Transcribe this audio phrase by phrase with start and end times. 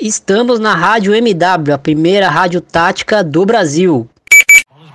[0.00, 4.08] Estamos na Rádio MW, a primeira rádio tática do Brasil.
[4.70, 4.90] Alles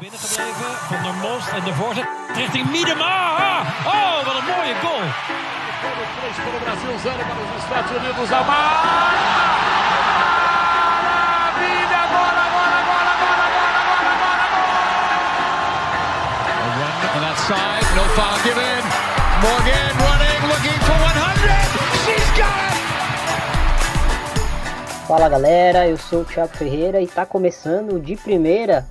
[25.07, 28.87] Fala galera, eu sou o Thiago Ferreira e está começando de primeira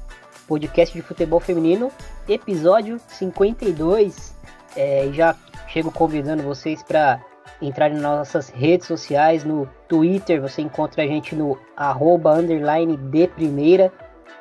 [0.46, 1.90] podcast de futebol feminino,
[2.28, 4.32] episódio 52.
[4.76, 5.34] É, já
[5.66, 7.20] chego convidando vocês para
[7.60, 13.92] entrar nas nossas redes sociais, no Twitter, você encontra a gente no arroba de primeira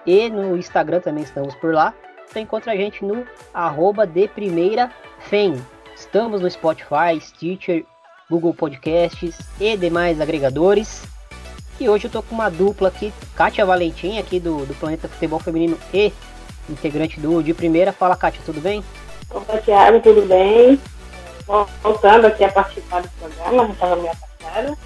[0.06, 1.92] e no Instagram também estamos por lá.
[2.28, 5.60] Você encontra a gente no arroba de primeira FEM.
[5.96, 7.84] Estamos no Spotify, Stitcher,
[8.30, 11.12] Google Podcasts e demais agregadores.
[11.84, 15.38] E hoje eu tô com uma dupla aqui, Kátia Valentim, aqui do, do Planeta Futebol
[15.38, 16.14] Feminino e
[16.70, 17.92] integrante do De Primeira.
[17.92, 18.82] Fala, Kátia, tudo bem?
[19.30, 20.80] Opa, Thiago, tudo bem?
[21.82, 24.78] Voltando aqui a participar do programa, já estava me afastada.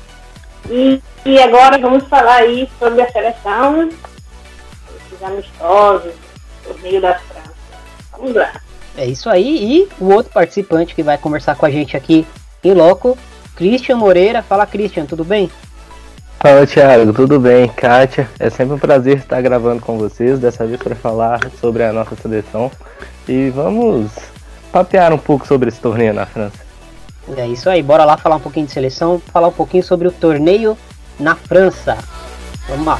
[0.71, 3.91] E, e agora vamos falar aí sobre a seleção,
[5.11, 6.13] os amistosos,
[6.63, 7.53] torneio da França.
[8.11, 8.59] Vamos lá.
[8.97, 9.83] É isso aí.
[9.83, 12.25] E o outro participante que vai conversar com a gente aqui
[12.63, 13.15] em loco,
[13.55, 14.41] Christian Moreira.
[14.41, 15.47] Fala, Christian, tudo bem?
[16.39, 17.67] Fala, Thiago, tudo bem?
[17.67, 21.91] Kátia, é sempre um prazer estar gravando com vocês, dessa vez para falar sobre a
[21.91, 22.71] nossa seleção.
[23.27, 24.11] E vamos
[24.71, 26.59] papear um pouco sobre esse torneio na França.
[27.35, 30.11] É isso aí, bora lá falar um pouquinho de seleção, falar um pouquinho sobre o
[30.11, 30.77] torneio
[31.19, 31.97] na França.
[32.69, 32.99] Vamos lá.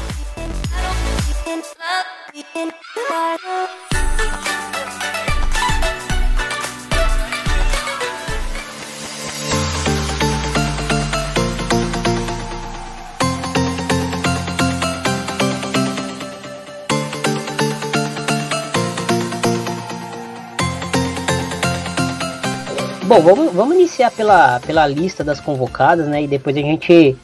[23.08, 26.24] Bom, vamos, vamos iniciar pela, pela lista das convocadas, né?
[26.24, 27.16] E depois a gente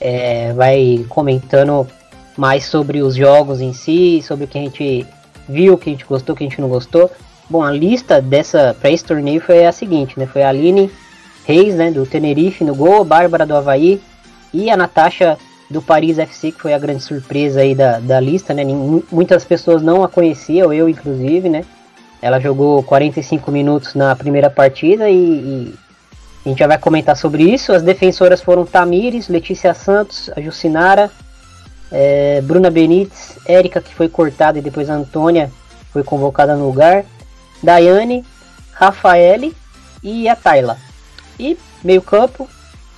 [0.00, 1.86] é, vai comentando
[2.36, 5.06] mais sobre os jogos em si, sobre o que a gente
[5.48, 7.08] viu, o que a gente gostou, o que a gente não gostou.
[7.48, 10.26] Bom, a lista dessa para esse torneio foi a seguinte, né?
[10.26, 10.90] Foi a Aline
[11.46, 14.00] Reis, né, do Tenerife no gol, Bárbara do Havaí
[14.52, 15.38] e a Natasha
[15.70, 18.64] do Paris FC, que foi a grande surpresa aí da, da lista, né?
[19.12, 21.64] Muitas pessoas não a conheciam, eu inclusive, né?
[22.20, 25.74] Ela jogou 45 minutos na primeira partida e, e,
[26.44, 27.72] a gente já vai comentar sobre isso.
[27.72, 31.10] As defensoras foram Tamires, Letícia Santos, a Jucinara,
[31.92, 35.50] é, Bruna Benites, Érica, que foi cortada, e depois a Antônia
[35.92, 37.04] foi convocada no lugar,
[37.62, 38.24] Daiane,
[38.72, 39.54] Rafaele
[40.02, 40.76] e a Tayla.
[41.38, 42.48] E meio campo,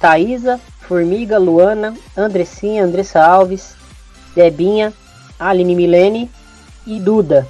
[0.00, 3.74] Thaisa, Formiga, Luana, Andressinha, Andressa Alves,
[4.34, 4.92] Debinha,
[5.38, 6.30] Aline Milene
[6.86, 7.46] e Duda.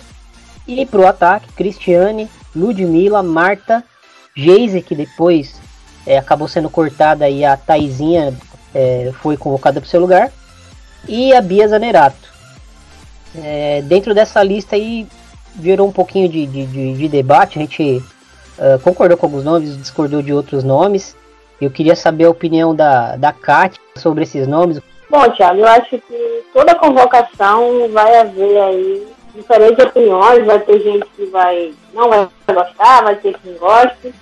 [0.71, 3.83] E para o ataque, Cristiane, Ludmilla, Marta,
[4.37, 5.61] Geise, que depois
[6.07, 8.33] é, acabou sendo cortada e a Taizinha
[8.73, 10.31] é, foi convocada para o seu lugar,
[11.09, 12.31] e a Bia Zanerato.
[13.43, 15.09] É, dentro dessa lista aí
[15.57, 18.01] virou um pouquinho de, de, de, de debate, a gente
[18.57, 21.17] uh, concordou com alguns nomes, discordou de outros nomes.
[21.61, 24.81] Eu queria saber a opinião da, da Kátia sobre esses nomes.
[25.11, 31.07] Bom, Thiago, eu acho que toda convocação vai haver aí diferentes opiniões, vai ter gente
[31.17, 34.15] que vai não vai gostar, vai ter quem goste.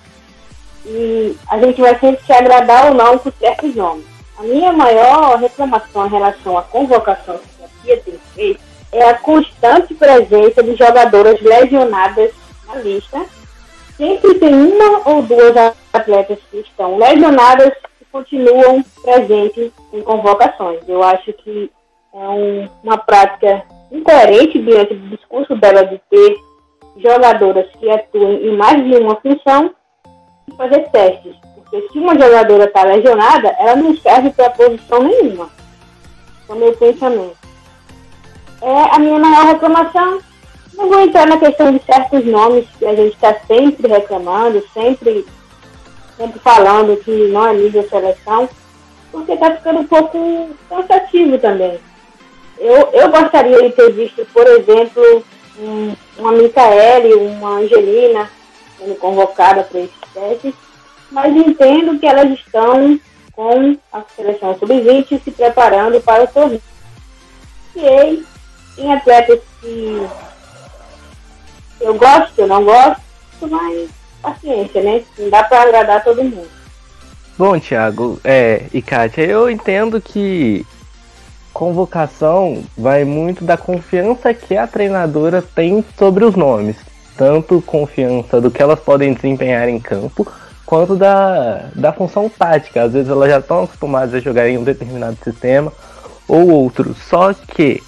[0.85, 4.05] E a gente vai sempre se agradar ou não com certos nomes.
[4.37, 9.17] A minha maior reclamação em relação à convocação que a FIA tem feito é a
[9.17, 12.31] constante presença de jogadoras lesionadas
[12.65, 13.25] na lista.
[13.97, 15.53] Sempre tem uma ou duas
[15.91, 20.79] atletas que estão lesionadas e continuam presentes em convocações.
[20.87, 21.69] Eu acho que
[22.13, 26.37] é um, uma prática incoerente diante do discurso dela de ter
[26.97, 29.73] jogadoras que atuem em mais de uma função
[30.47, 31.35] e fazer testes.
[31.55, 35.49] Porque se uma jogadora está lesionada, ela não serve para posição nenhuma.
[36.47, 37.37] É o meu pensamento.
[38.61, 40.19] É a minha maior reclamação.
[40.73, 45.25] Não vou entrar na questão de certos nomes que a gente está sempre reclamando, sempre,
[46.17, 48.49] sempre falando que não é nível seleção,
[49.11, 51.79] porque está ficando um pouco cansativo também.
[52.59, 55.23] Eu, eu gostaria de ter visto, por exemplo,
[55.57, 58.29] um, uma Micaele, uma Angelina
[58.77, 60.53] sendo convocada para esses testes,
[61.11, 62.99] mas entendo que elas estão
[63.33, 66.61] com a seleção sub-20 se preparando para o torneio.
[67.75, 68.25] E
[68.77, 70.07] em atletas que
[71.79, 73.01] eu gosto, eu não gosto,
[73.41, 73.89] mas
[74.21, 75.03] paciência, né?
[75.17, 76.49] Não dá para agradar todo mundo.
[77.37, 80.65] Bom, Thiago é, e Kátia, eu entendo que
[81.59, 86.77] convocação vai muito da confiança que a treinadora tem sobre os nomes.
[87.17, 90.25] Tanto confiança do que elas podem desempenhar em campo,
[90.65, 92.83] quanto da, da função tática.
[92.83, 95.73] Às vezes elas já estão acostumadas a jogar em um determinado sistema
[96.29, 96.95] ou outro.
[97.09, 97.83] Só que,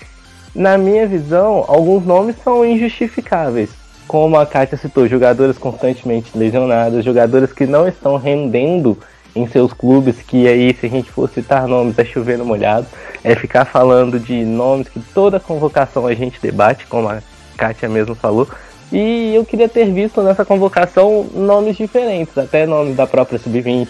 [0.53, 3.69] na minha visão, alguns nomes são injustificáveis.
[4.05, 8.97] Como a Kátia citou, jogadoras constantemente lesionadas, jogadoras que não estão rendendo
[9.35, 12.87] em seus clubes, que aí se a gente for citar nomes é chover no molhado,
[13.23, 17.21] é ficar falando de nomes que toda convocação a gente debate, como a
[17.57, 18.47] Kátia mesmo falou.
[18.91, 23.87] E eu queria ter visto nessa convocação nomes diferentes, até nomes da própria Sub-20,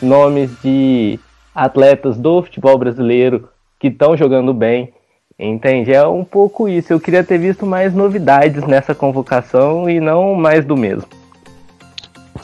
[0.00, 1.18] nomes de
[1.54, 3.48] atletas do futebol brasileiro
[3.80, 4.92] que estão jogando bem.
[5.36, 5.92] Entende?
[5.92, 6.92] É um pouco isso.
[6.92, 11.23] Eu queria ter visto mais novidades nessa convocação e não mais do mesmo.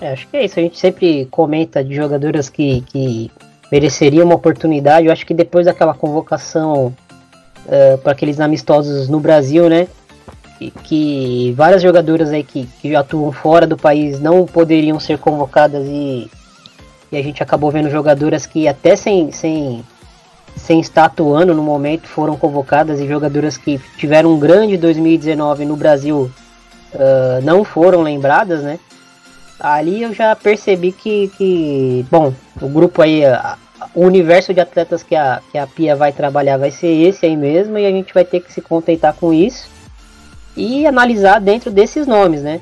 [0.01, 0.59] É, acho que é isso.
[0.59, 3.31] A gente sempre comenta de jogadoras que, que
[3.71, 5.07] mereceriam uma oportunidade.
[5.07, 6.95] Eu acho que depois daquela convocação
[7.67, 9.87] uh, para aqueles amistosos no Brasil, né?
[10.59, 15.87] Que, que várias jogadoras aí que, que atuam fora do país não poderiam ser convocadas
[15.87, 16.31] e,
[17.13, 19.83] e a gente acabou vendo jogadoras que até sem, sem,
[20.57, 25.77] sem estar atuando no momento foram convocadas e jogadoras que tiveram um grande 2019 no
[25.77, 26.31] Brasil
[26.93, 28.79] uh, não foram lembradas, né?
[29.61, 33.57] Ali eu já percebi que, que bom, o grupo aí, a,
[33.95, 37.37] o universo de atletas que a, que a Pia vai trabalhar vai ser esse aí
[37.37, 39.69] mesmo e a gente vai ter que se contentar com isso
[40.57, 42.61] e analisar dentro desses nomes, né?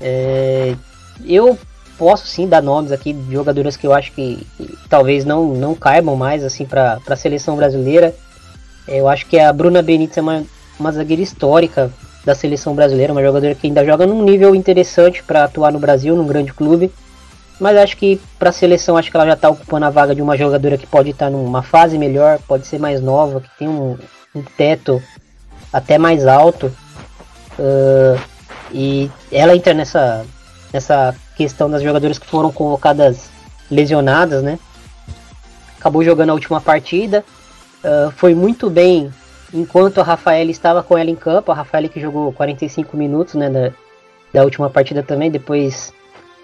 [0.00, 0.74] É,
[1.24, 1.58] eu
[1.98, 5.74] posso sim dar nomes aqui de jogadoras que eu acho que, que talvez não, não
[5.74, 8.14] caibam mais assim para a seleção brasileira.
[8.86, 10.44] Eu acho que a Bruna Benítez é uma,
[10.78, 11.92] uma zagueira histórica,
[12.28, 16.14] da seleção brasileira, uma jogadora que ainda joga num nível interessante para atuar no Brasil,
[16.14, 16.92] num grande clube.
[17.58, 20.20] Mas acho que para a seleção, acho que ela já está ocupando a vaga de
[20.20, 23.66] uma jogadora que pode estar tá numa fase melhor, pode ser mais nova, que tem
[23.66, 23.96] um,
[24.34, 25.02] um teto
[25.72, 26.66] até mais alto.
[27.58, 28.20] Uh,
[28.70, 30.26] e ela entra nessa,
[30.70, 33.30] nessa questão das jogadoras que foram convocadas
[33.70, 34.58] lesionadas, né?
[35.80, 37.24] Acabou jogando a última partida,
[37.82, 39.10] uh, foi muito bem
[39.52, 43.48] enquanto a Rafaela estava com ela em campo, a Rafaela que jogou 45 minutos né,
[43.48, 43.72] da,
[44.32, 45.92] da última partida também, depois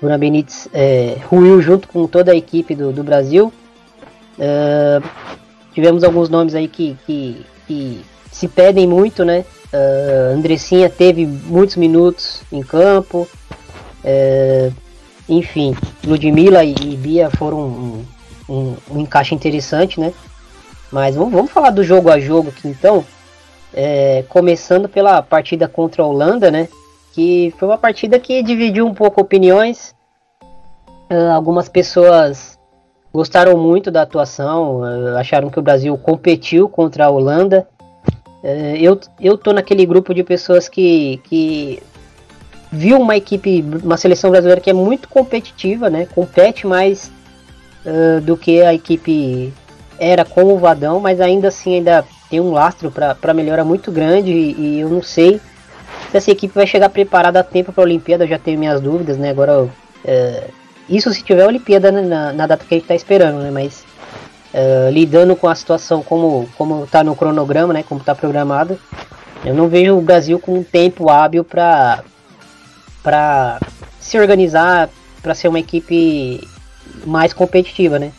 [0.01, 3.53] Bruna Benítez é, ruiu junto com toda a equipe do, do Brasil.
[4.39, 5.03] Uh,
[5.73, 9.45] tivemos alguns nomes aí que, que, que se pedem muito, né?
[9.73, 13.29] Uh, Andressinha teve muitos minutos em campo.
[14.05, 14.73] Uh,
[15.29, 15.75] enfim,
[16.05, 18.05] Ludmilla e, e Bia foram um,
[18.49, 20.13] um, um encaixe interessante, né?
[20.95, 23.05] Mas vamos, falar do jogo a jogo aqui então.
[23.75, 26.69] É, começando pela partida contra a Holanda, né?
[27.13, 29.93] Que foi uma partida que dividiu um pouco opiniões.
[31.11, 32.57] Uh, algumas pessoas
[33.13, 37.67] gostaram muito da atuação, uh, acharam que o Brasil competiu contra a Holanda.
[38.45, 41.83] Uh, eu, eu tô naquele grupo de pessoas que, que
[42.71, 46.07] viu uma equipe, uma seleção brasileira que é muito competitiva, né?
[46.15, 47.11] Compete mais
[48.25, 49.53] do que a equipe
[50.05, 54.31] era com o Vadão, mas ainda assim ainda tem um lastro para melhora muito grande
[54.31, 55.41] e, e, eu não sei
[56.11, 58.81] se essa equipe vai chegar preparada a tempo para a Olimpíada, eu já tenho minhas
[58.81, 59.31] dúvidas, né?
[59.31, 59.69] Agora,
[60.05, 60.49] é,
[60.89, 63.51] isso se tiver a Olimpíada na, na, data que a gente está esperando, né?
[63.51, 63.85] Mas
[64.53, 67.83] é, lidando com a situação como como está no cronograma, né?
[67.83, 68.79] Como está programado,
[69.45, 72.03] eu não vejo o Brasil com um tempo hábil para
[73.03, 73.61] para
[74.01, 74.89] se organizar
[75.23, 76.47] para ser uma equipe
[77.07, 78.13] mais competitiva, né?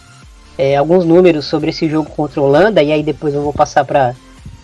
[0.58, 3.84] É, alguns números sobre esse jogo contra a Holanda, e aí depois eu vou passar
[3.86, 4.16] para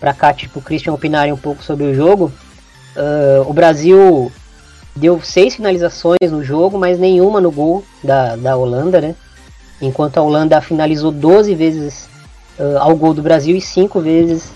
[0.02, 2.32] para cá, tipo, o Christian opinarem um pouco sobre o jogo.
[2.96, 4.32] Uh, o Brasil
[4.96, 9.14] deu seis finalizações no jogo, mas nenhuma no gol da, da Holanda, né?
[9.80, 12.08] Enquanto a Holanda finalizou 12 vezes
[12.58, 14.50] uh, ao gol do Brasil e cinco vezes,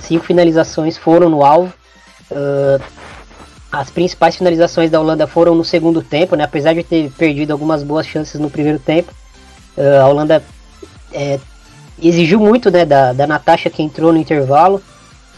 [0.00, 1.70] cinco finalizações foram no alvo.
[2.30, 2.82] Uh,
[3.70, 6.44] as principais finalizações da Holanda foram no segundo tempo, né?
[6.44, 9.12] Apesar de ter perdido algumas boas chances no primeiro tempo,
[10.02, 10.42] a Holanda
[11.12, 11.38] é,
[12.02, 14.82] exigiu muito né, da, da Natasha que entrou no intervalo.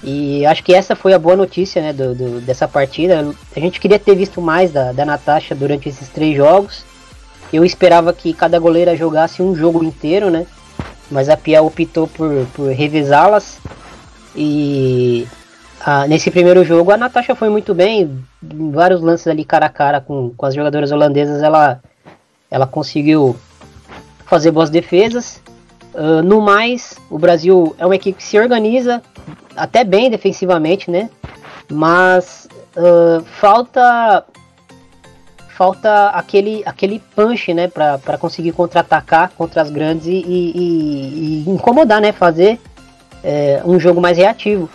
[0.02, 3.34] E acho que essa foi a boa notícia né, do, do, dessa partida.
[3.54, 6.84] A gente queria ter visto mais da, da Natasha durante esses três jogos.
[7.52, 10.46] Eu esperava que cada goleira jogasse um jogo inteiro, né?
[11.10, 13.58] Mas a Pia optou por, por revezá-las.
[14.34, 15.26] E
[15.84, 18.24] a, nesse primeiro jogo a Natasha foi muito bem.
[18.42, 21.80] Em vários lances ali cara a cara com, com as jogadoras holandesas, ela,
[22.50, 23.36] ela conseguiu
[24.24, 25.42] fazer boas defesas.
[25.94, 29.02] Uh, no mais, o Brasil é uma equipe que se organiza
[29.56, 31.10] até bem defensivamente, né?
[31.68, 34.24] Mas uh, falta
[35.60, 37.68] falta aquele, aquele punch, né?
[37.68, 42.12] Para conseguir contra-atacar contra as grandes e, e, e, incomodar, né?
[42.12, 42.58] Fazer
[43.22, 44.70] é, um jogo mais reativo.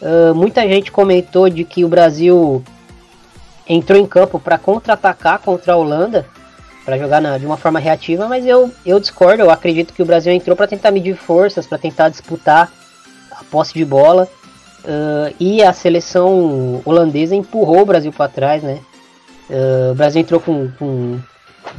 [0.00, 2.62] Uh, muita gente comentou de que o Brasil
[3.68, 6.26] entrou em campo para contra-atacar contra a Holanda,
[6.84, 9.42] para jogar na, de uma forma reativa, mas eu, eu discordo.
[9.42, 12.70] Eu acredito que o Brasil entrou para tentar medir forças, para tentar disputar
[13.32, 14.28] a posse de bola.
[14.80, 18.80] Uh, e a seleção holandesa empurrou o Brasil para trás, né?
[19.48, 21.18] Uh, o Brasil entrou com, com,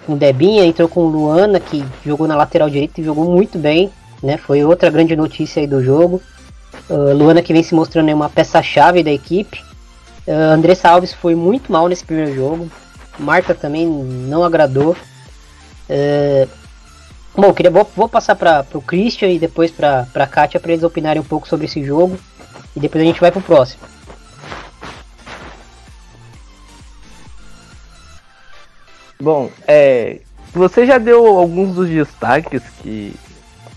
[0.06, 3.92] com Debinha, entrou com Luana, que jogou na lateral direita e jogou muito bem,
[4.22, 4.38] né?
[4.38, 6.22] Foi outra grande notícia aí do jogo.
[6.90, 9.64] Uh, Luana que vem se mostrando uma peça-chave da equipe.
[10.28, 12.70] Uh, Andressa Alves foi muito mal nesse primeiro jogo.
[13.22, 14.96] Marta também não agradou.
[15.90, 16.50] Uh,
[17.36, 20.84] bom, queria, vou, vou passar para o Christian e depois para a Kátia para eles
[20.84, 22.18] opinarem um pouco sobre esse jogo.
[22.76, 23.84] E depois a gente vai pro próximo.
[29.22, 33.14] Bom, é, você já deu alguns dos destaques que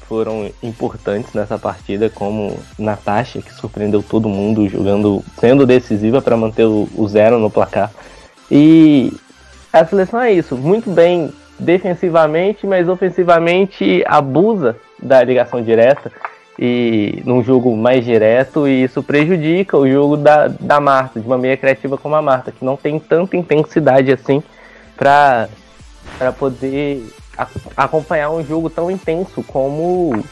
[0.09, 6.65] foram importantes nessa partida, como Natasha, que surpreendeu todo mundo jogando, sendo decisiva para manter
[6.65, 7.91] o, o, zero no placar.
[8.51, 9.13] E
[9.81, 16.13] a seleção é isso, muito bem defensivamente, mas ofensivamente abusa da ligação direta
[16.57, 21.37] e num jogo mais direto e isso prejudica o jogo da, da Marta, de uma
[21.37, 24.43] meia criativa como a Marta, que não tem tanta intensidade assim
[24.97, 25.49] para
[26.39, 27.05] poder
[27.37, 30.25] a, acompanhar um jogo tão intenso como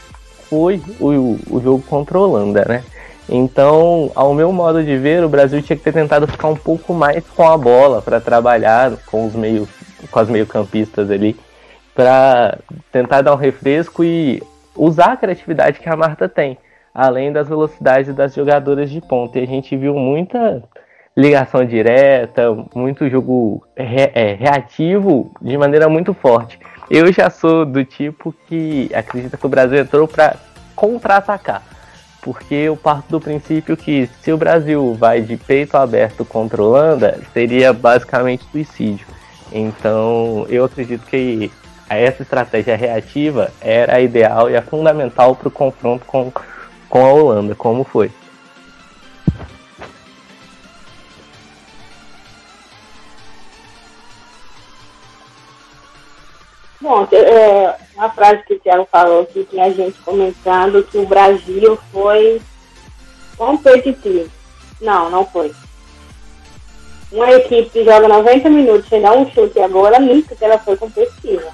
[0.49, 2.83] foi o, o jogo contra a Holanda, né?
[3.29, 6.93] Então, ao meu modo de ver, o Brasil tinha que ter tentado ficar um pouco
[6.93, 9.67] mais com a bola para trabalhar com os meio
[10.11, 11.35] com as meio-campistas ali
[11.95, 12.57] para
[12.91, 14.41] tentar dar um refresco e
[14.75, 16.57] usar a criatividade que a Marta tem,
[16.93, 19.39] além das velocidades das jogadoras de ponta.
[19.39, 20.63] E a gente viu muita
[21.15, 26.59] ligação direta, muito jogo re é, reativo de maneira muito forte.
[26.89, 30.35] Eu já sou do tipo que acredita que o Brasil entrou para
[30.75, 31.61] contra-atacar.
[32.23, 36.65] Porque eu parto do princípio que se o Brasil vai de peito aberto contra a
[36.65, 39.05] Holanda, seria basicamente suicídio.
[39.51, 41.51] Então eu acredito que
[41.89, 46.31] essa estratégia reativa era a ideal e a fundamental para o confronto com,
[46.89, 48.09] com a Holanda, como foi.
[56.83, 61.79] Bom, é, uma frase que o Thiago falou que tinha gente comentando que o Brasil
[61.93, 62.41] foi
[63.37, 64.29] competitivo.
[64.81, 65.53] Não, não foi.
[67.09, 70.75] Uma equipe que joga 90 minutos sem dar um chute agora, nunca que ela foi
[70.75, 71.53] competitiva.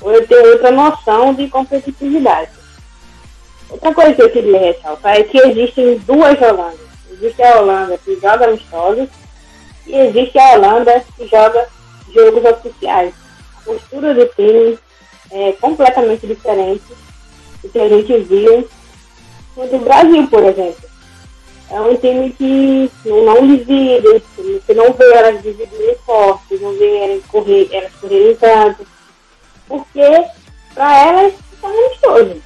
[0.00, 2.50] Ou eu tenho outra noção de competitividade.
[3.70, 6.80] Outra coisa que eu queria ressaltar é que existem duas Holandas.
[7.12, 9.08] Existe a Holanda que joga amistosos
[9.86, 11.64] e existe a Holanda que joga
[12.12, 13.23] jogos oficiais
[13.64, 14.78] postura do time
[15.30, 16.84] é completamente diferente
[17.62, 18.68] do que a gente viu
[19.56, 20.84] no Brasil, por exemplo.
[21.70, 27.24] É um time que não divide, você não vê elas dividirem forte, não vê elas,
[27.26, 28.86] correr, elas correrem tanto,
[29.66, 30.24] porque
[30.74, 31.68] para elas está
[32.02, 32.42] todo.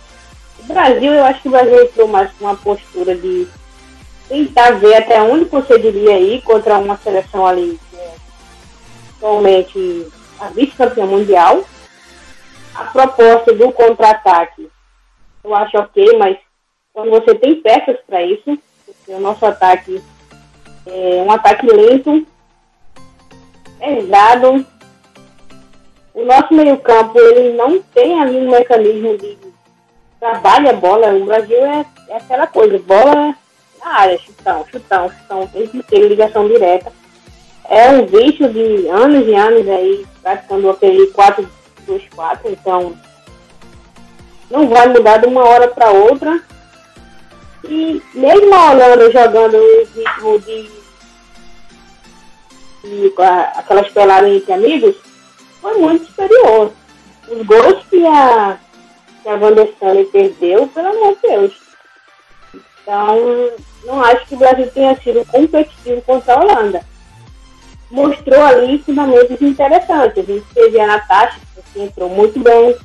[0.60, 3.48] O Brasil, eu acho que o Brasil entrou mais com uma postura de
[4.28, 8.14] tentar ver até onde conseguiria ir contra uma seleção ali que é
[9.16, 10.06] atualmente
[10.40, 11.64] a vice-campeã mundial.
[12.74, 14.70] A proposta do contra-ataque
[15.48, 16.36] eu acho ok, mas
[16.92, 18.58] quando você tem peças para isso,
[19.06, 20.02] o nosso ataque
[20.86, 22.26] é um ataque lento,
[23.78, 24.66] pesado.
[26.12, 29.38] O nosso meio-campo ele não tem ali um mecanismo de
[30.18, 31.14] trabalho a bola.
[31.14, 33.34] O Brasil é, é aquela coisa, bola
[33.80, 36.92] na área, chutão, chutão, chutão, tem que ter ligação direta
[37.68, 41.48] é um vício de anos e anos aí, praticando aquele 4-2-4,
[42.46, 42.96] então
[44.50, 46.40] não vai mudar de uma hora para outra.
[47.64, 50.70] E mesmo a Holanda jogando o ritmo de,
[52.84, 53.14] de
[53.54, 54.96] aquelas peladas entre amigos,
[55.60, 56.72] foi muito superior.
[57.28, 58.58] Os gols que a,
[59.22, 59.74] que a Van der
[60.10, 61.52] perdeu, pelo amor de Deus.
[62.80, 63.50] Então,
[63.84, 66.97] não acho que o Brasil tenha sido competitivo contra a Holanda
[67.90, 70.18] mostrou ali fundamentos interessantes.
[70.18, 71.38] A gente teve a Natasha,
[71.72, 72.76] que entrou muito bem,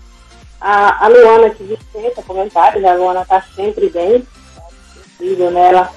[0.60, 4.25] a, a Luana, que dispensa comentários, a Luana está sempre bem,
[5.13, 5.89] incrível nela.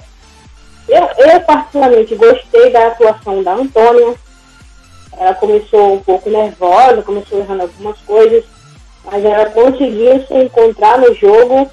[0.89, 4.15] Eu, eu, particularmente, gostei da atuação da Antônia.
[5.19, 8.45] Ela começou um pouco nervosa, começou errando algumas coisas,
[9.05, 11.71] mas ela conseguiu se encontrar no jogo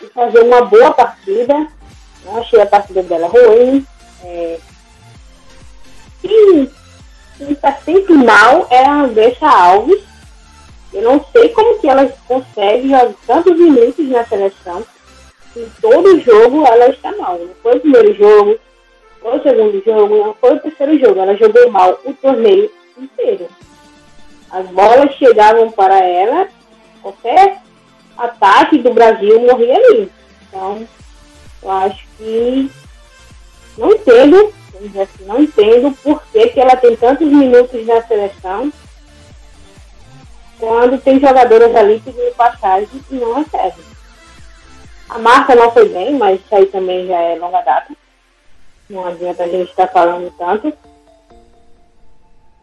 [0.00, 1.66] e fazer uma boa partida.
[2.24, 3.86] Não achei a partida dela ruim.
[4.24, 4.58] É,
[6.22, 6.70] quem
[7.50, 10.02] está sempre mal é a Andressa Alves.
[10.92, 14.84] Eu não sei como que ela consegue jogar tantos minutos na seleção.
[15.56, 17.38] em todo jogo ela está mal.
[17.38, 18.58] Não foi o primeiro jogo,
[19.20, 21.20] foi o segundo jogo, não foi o terceiro jogo.
[21.20, 23.48] Ela jogou mal o torneio inteiro.
[24.50, 26.46] As bolas chegavam para ela,
[27.00, 27.58] qualquer
[28.18, 30.12] ataque do Brasil morria ali.
[30.48, 30.86] Então,
[31.62, 32.70] eu acho que
[33.78, 34.52] não entendo,
[34.86, 38.72] assim, não entendo por que, que ela tem tantos minutos na seleção
[40.58, 43.82] quando tem jogadoras ali pedindo passagem e não recebe.
[45.08, 47.92] A marca não foi bem, mas isso aí também já é longa data.
[48.88, 50.72] Não adianta a gente estar falando tanto.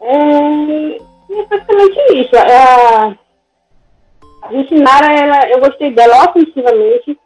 [0.00, 2.34] É, é praticamente isso.
[2.36, 3.14] É a,
[4.42, 7.18] a Jucinara, ela, eu gostei dela ofensivamente.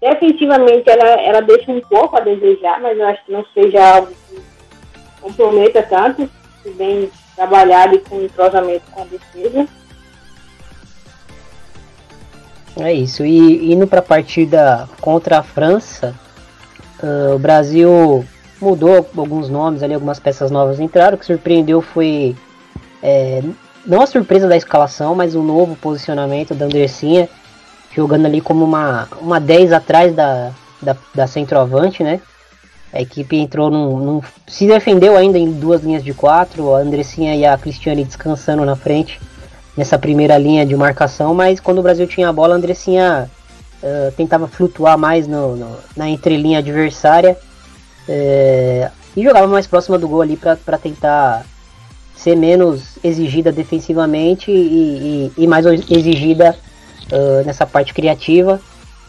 [0.00, 4.12] Defensivamente, ela, ela deixa um pouco a desejar, mas eu acho que não seja algo
[4.28, 4.40] que
[5.20, 6.28] comprometa tanto,
[6.62, 9.68] se bem trabalhado e com entrosamento com a defesa.
[12.78, 13.24] É isso.
[13.24, 16.14] E indo para a partida contra a França,
[17.02, 18.24] uh, o Brasil
[18.60, 21.16] mudou alguns nomes ali, algumas peças novas entraram.
[21.16, 22.34] O que surpreendeu foi
[23.02, 23.42] é,
[23.84, 27.28] não a surpresa da escalação, mas o novo posicionamento da Andressinha,
[27.94, 32.20] jogando ali como uma, uma 10 atrás da, da, da centroavante, né?
[32.92, 37.36] A equipe entrou num, num, se defendeu ainda em duas linhas de quatro, a Andressinha
[37.36, 39.20] e a Cristiane descansando na frente
[39.76, 43.30] nessa primeira linha de marcação, mas quando o Brasil tinha a bola, a Andressinha
[43.82, 47.38] uh, tentava flutuar mais no, no, na entrelinha adversária
[48.08, 51.44] uh, e jogava mais próxima do gol ali para tentar
[52.16, 56.56] ser menos exigida defensivamente e, e, e mais exigida
[57.12, 58.60] uh, nessa parte criativa,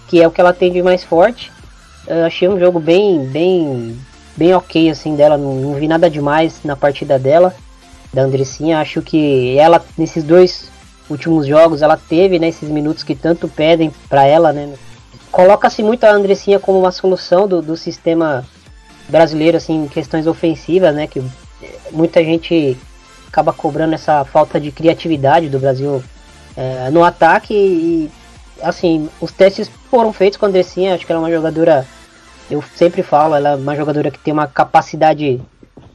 [0.07, 1.51] que é o que ela tem de mais forte.
[2.25, 3.97] achei um jogo bem, bem,
[4.35, 7.55] bem ok assim dela, não, não vi nada demais na partida dela
[8.13, 8.79] da Andressinha.
[8.79, 10.69] Acho que ela, nesses dois
[11.09, 14.51] últimos jogos, ela teve né, esses minutos que tanto pedem para ela.
[14.51, 14.73] Né?
[15.31, 18.45] Coloca-se muito a Andressinha como uma solução do, do sistema
[19.09, 21.05] brasileiro assim, em questões ofensivas, né?
[21.07, 21.21] Que
[21.91, 22.77] muita gente
[23.27, 26.03] acaba cobrando essa falta de criatividade do Brasil
[26.55, 28.11] é, no ataque e
[28.61, 31.85] assim, os testes foram feitos com a Andressinha, acho que ela é uma jogadora,
[32.49, 35.41] eu sempre falo, ela é uma jogadora que tem uma capacidade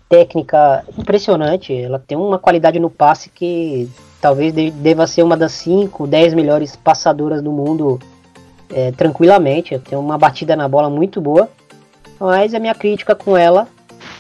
[0.09, 1.75] técnica impressionante.
[1.75, 3.89] Ela tem uma qualidade no passe que
[4.21, 7.99] talvez deva ser uma das 5, 10 melhores passadoras do mundo
[8.73, 9.79] é, tranquilamente.
[9.79, 11.49] Tem uma batida na bola muito boa.
[12.19, 13.69] Mas a minha crítica com ela,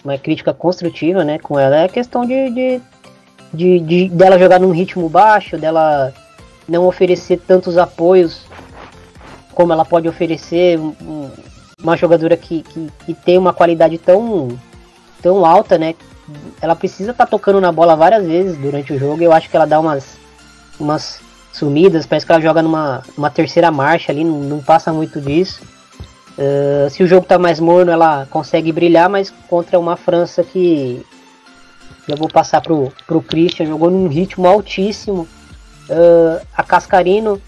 [0.05, 2.81] uma crítica construtiva, né, com ela é a questão de, de,
[3.55, 6.12] de, de dela jogar num ritmo baixo, dela
[6.68, 8.42] não oferecer tantos apoios
[9.55, 11.31] como ela pode oferecer um,
[11.83, 14.48] uma jogadora que, que, que tem uma qualidade tão
[15.22, 15.94] tão alta, né?
[16.61, 19.22] Ela precisa estar tá tocando na bola várias vezes durante o jogo.
[19.22, 20.16] Eu acho que ela dá umas,
[20.79, 21.20] umas
[21.52, 25.62] sumidas, parece que ela joga numa uma terceira marcha ali, não, não passa muito disso.
[26.38, 31.02] Uh, se o jogo tá mais morno, ela consegue brilhar, mas contra uma França que
[32.07, 35.26] já vou passar pro, pro Christian, jogou num ritmo altíssimo.
[35.88, 37.40] Uh, a Cascarino,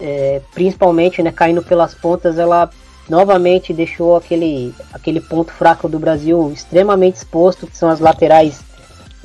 [0.00, 2.70] é, principalmente, né, caindo pelas pontas, ela
[3.08, 8.60] novamente deixou aquele, aquele ponto fraco do Brasil extremamente exposto, que são as laterais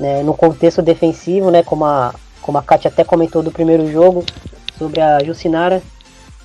[0.00, 4.24] né, no contexto defensivo, né, como, a, como a Kátia até comentou do primeiro jogo
[4.78, 5.82] sobre a Jucinara.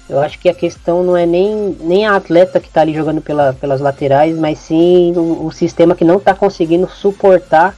[0.10, 3.22] Eu acho que a questão não é nem, nem a atleta que está ali jogando
[3.22, 7.76] pela, pelas laterais, mas sim o, o sistema que não está conseguindo suportar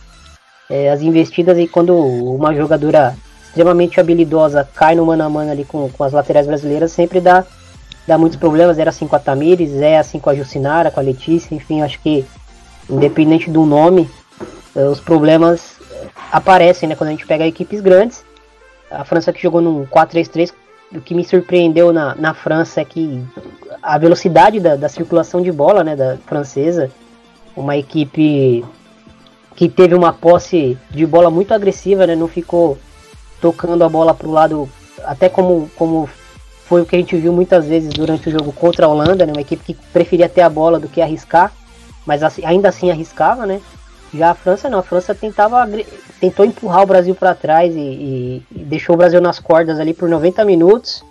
[0.69, 3.15] é, as investidas e quando uma jogadora
[3.51, 7.45] extremamente habilidosa cai no mano a mano ali com, com as laterais brasileiras, sempre dá
[8.07, 8.79] dá muitos problemas.
[8.79, 11.99] Era assim com a Tamires, é assim com a Jucinara, com a Letícia, enfim, acho
[11.99, 12.25] que
[12.89, 14.09] independente do nome,
[14.75, 18.23] eh, os problemas eh, aparecem né, quando a gente pega equipes grandes.
[18.89, 20.51] A França que jogou num 4-3-3,
[20.93, 23.23] o que me surpreendeu na, na França é que
[23.81, 26.89] a velocidade da, da circulação de bola né, da francesa,
[27.55, 28.65] uma equipe
[29.55, 32.77] que teve uma posse de bola muito agressiva, né, não ficou
[33.41, 34.69] tocando a bola para o lado,
[35.03, 36.07] até como, como
[36.65, 39.33] foi o que a gente viu muitas vezes durante o jogo contra a Holanda, né?
[39.33, 41.51] Uma equipe que preferia ter a bola do que arriscar,
[42.05, 43.59] mas assim, ainda assim arriscava, né?
[44.13, 45.67] Já a França não, a França tentava
[46.19, 49.93] tentou empurrar o Brasil para trás e, e, e, deixou o Brasil nas cordas ali
[49.93, 51.03] por 90 minutos.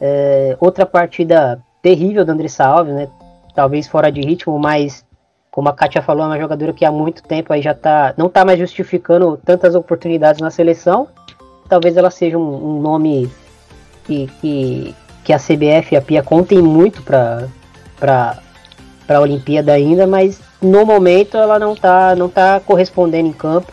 [0.00, 3.08] É, outra partida terrível do Andressa Alves, né?
[3.54, 5.04] Talvez fora de ritmo, mas
[5.50, 8.28] como a Kátia falou, é uma jogadora que há muito tempo aí já tá, não
[8.28, 11.08] tá mais justificando tantas oportunidades na seleção.
[11.68, 13.30] Talvez ela seja um, um nome
[14.04, 18.38] que, que, que a CBF e a PIA contem muito para
[19.08, 23.72] a Olimpíada ainda, mas no momento ela não está não tá correspondendo em campo.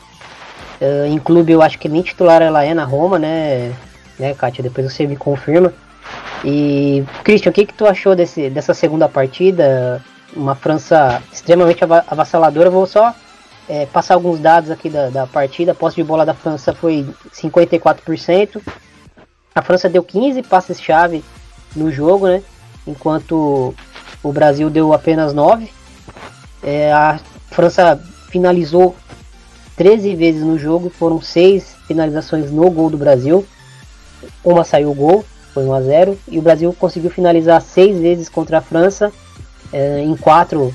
[0.81, 3.73] Uh, em clube eu acho que nem titular ela é na Roma, né,
[4.19, 4.61] né, Kátia?
[4.61, 5.73] Depois você me confirma.
[6.43, 10.01] E, Christian, o que, que tu achou desse, dessa segunda partida?
[10.35, 12.69] Uma França extremamente avassaladora.
[12.69, 13.15] Vou só
[13.67, 15.71] é, passar alguns dados aqui da, da partida.
[15.71, 18.61] A posse de bola da França foi 54%.
[19.53, 21.23] A França deu 15 passes-chave
[21.75, 22.41] no jogo, né?
[22.85, 23.73] Enquanto
[24.21, 25.69] o Brasil deu apenas 9.
[26.63, 27.19] É, a
[27.51, 28.95] França finalizou
[29.75, 33.45] 13 vezes no jogo, foram 6 finalizações no gol do Brasil.
[34.43, 38.29] Uma saiu o gol, foi 1 a 0 e o Brasil conseguiu finalizar 6 vezes
[38.29, 39.11] contra a França.
[39.71, 40.73] É, em 4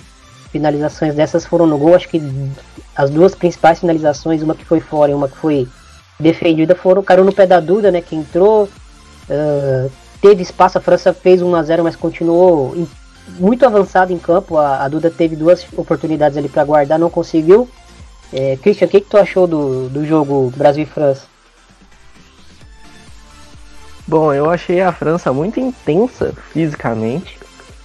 [0.51, 1.95] finalizações dessas foram no gol.
[1.95, 2.21] Acho que
[2.97, 5.69] as duas principais finalizações, uma que foi fora e uma que foi
[6.19, 8.01] defendida, foram caiu no pé da Duda, né?
[8.01, 10.79] Que entrou, uh, teve espaço.
[10.79, 12.87] A França fez 1 a 0 mas continuou
[13.39, 14.57] muito avançado em campo.
[14.57, 17.69] A, a Duda teve duas oportunidades ali para guardar, não conseguiu.
[18.33, 21.23] É, Christian, o que, que tu achou do, do jogo Brasil e França?
[24.07, 27.39] Bom, eu achei a França muito intensa fisicamente,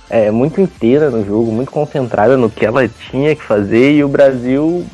[0.09, 4.07] é, muito inteira no jogo, muito concentrada no que ela tinha que fazer e o
[4.07, 4.85] Brasil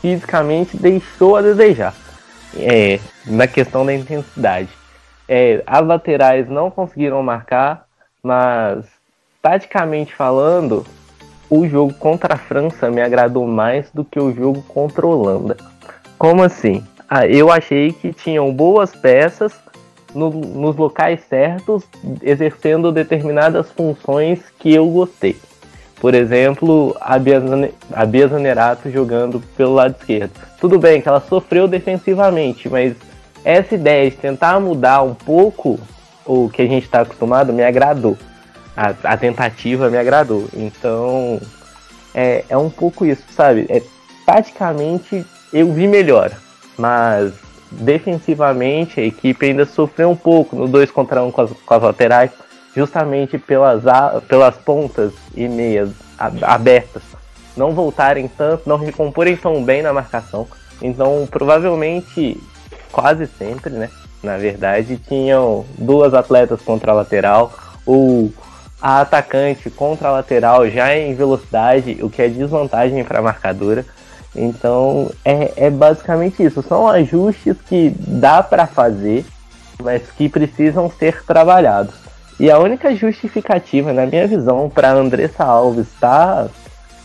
[0.00, 1.94] fisicamente deixou a desejar
[2.56, 4.68] é, na questão da intensidade.
[5.28, 7.86] É, as laterais não conseguiram marcar,
[8.22, 8.84] mas
[9.42, 10.84] taticamente falando,
[11.48, 15.56] o jogo contra a França me agradou mais do que o jogo contra a Holanda.
[16.18, 16.84] Como assim?
[17.08, 19.52] Ah, eu achei que tinham boas peças
[20.14, 21.84] no, nos locais certos,
[22.22, 25.36] exercendo determinadas funções que eu gostei.
[26.00, 30.32] Por exemplo, a Bia, Zanerato jogando pelo lado esquerdo.
[30.60, 32.94] Tudo bem que ela sofreu defensivamente, mas
[33.44, 35.78] essa ideia de tentar mudar um pouco
[36.26, 38.16] o que a gente está acostumado me agradou
[38.76, 40.48] a, a tentativa me agradou.
[40.54, 41.40] Então,
[42.14, 43.66] é, é um pouco isso, sabe?
[43.68, 43.82] É,
[44.24, 46.32] praticamente eu vi melhor,
[46.76, 47.32] mas
[47.80, 51.74] defensivamente a equipe ainda sofreu um pouco no 2 contra 1 um com, as, com
[51.74, 52.30] as laterais,
[52.74, 53.82] justamente pelas,
[54.28, 55.90] pelas pontas e meias
[56.42, 57.02] abertas
[57.56, 60.46] não voltarem tanto, não recomporem tão bem na marcação.
[60.82, 62.40] Então, provavelmente,
[62.90, 63.90] quase sempre, né?
[64.22, 67.52] Na verdade, tinham duas atletas contra a lateral,
[67.86, 68.32] ou
[68.80, 73.84] a atacante contra a lateral já em velocidade, o que é desvantagem para a marcadora.
[74.34, 76.62] Então é, é basicamente isso.
[76.62, 79.24] São ajustes que dá para fazer,
[79.82, 81.94] mas que precisam ser trabalhados.
[82.38, 86.50] E a única justificativa, na minha visão, para Andressa Alves estar tá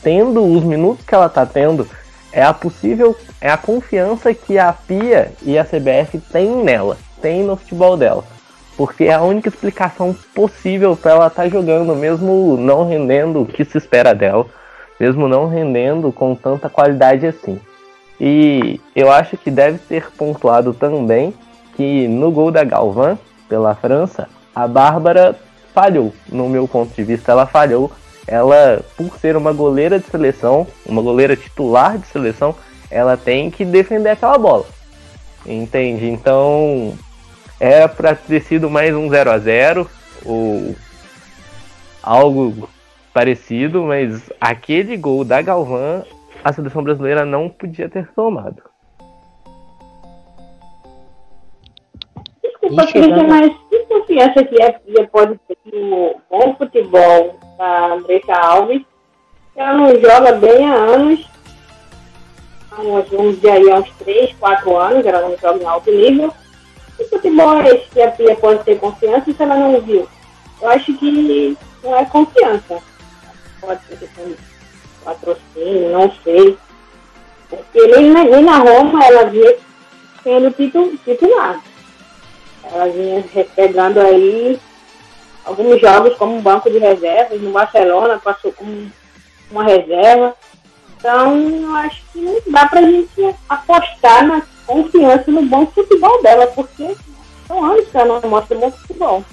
[0.02, 1.88] tendo os minutos que ela está tendo
[2.32, 7.44] é a possível, é a confiança que a PIA e a CBF têm nela, têm
[7.44, 8.24] no futebol dela
[8.80, 13.46] porque é a única explicação possível para ela estar tá jogando, mesmo não rendendo o
[13.46, 14.46] que se espera dela,
[15.00, 17.60] mesmo não rendendo com tanta qualidade assim.
[18.20, 21.34] E eu acho que deve ser pontuado também
[21.76, 25.36] que no gol da Galvan pela França, a Bárbara
[25.74, 27.92] falhou, no meu ponto de vista, ela falhou.
[28.28, 32.54] Ela, por ser uma goleira de seleção, uma goleira titular de seleção,
[32.92, 34.66] ela tem que defender aquela bola.
[35.46, 36.08] Entende?
[36.08, 36.94] Então,
[37.60, 39.90] era para ter sido mais um 0 a 0
[40.26, 40.76] ou
[42.04, 42.70] algo
[43.20, 46.06] parecido, mas aquele gol da Galvão
[46.42, 48.64] a seleção brasileira não podia ter tomado.
[52.42, 54.72] Desculpa, Cristian, mas que confiança que é,
[55.08, 58.84] pode ter no bom futebol da Andressa Alves?
[59.54, 61.30] Ela não joga bem há anos,
[63.12, 66.34] vamos dizer aí, há uns 3, 4 anos, ela não joga em alto nível
[66.96, 70.08] que futebol é esse que a Pia pode ter confiança se ela não viu?
[70.62, 72.82] Eu acho que não é confiança.
[73.62, 74.38] Pode ser questão de
[75.04, 76.58] patrocínio, não sei.
[77.50, 79.56] Porque nem, nem na Roma ela vinha
[80.24, 81.62] sendo titu, titular.
[82.64, 83.24] Ela vinha
[83.56, 84.60] pegando aí
[85.44, 87.42] alguns jogos como banco de reservas.
[87.42, 88.92] No Barcelona passou como
[89.50, 90.36] uma reserva.
[90.98, 96.48] Então, eu acho que não dá pra gente apostar na confiança no bom futebol dela,
[96.48, 96.96] porque
[97.48, 99.24] são anos que ela não mostra bom futebol.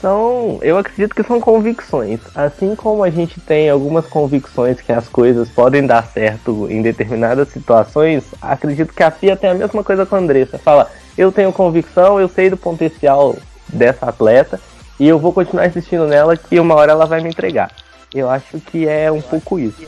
[0.00, 2.20] São, eu acredito que são convicções.
[2.34, 7.48] Assim como a gente tem algumas convicções que as coisas podem dar certo em determinadas
[7.48, 10.58] situações, acredito que a FIA tem a mesma coisa com a Andressa.
[10.58, 13.36] Fala, eu tenho convicção, eu sei do potencial
[13.68, 14.58] dessa atleta
[14.98, 17.70] e eu vou continuar insistindo nela que uma hora ela vai me entregar.
[18.14, 19.82] Eu acho que é um pouco isso.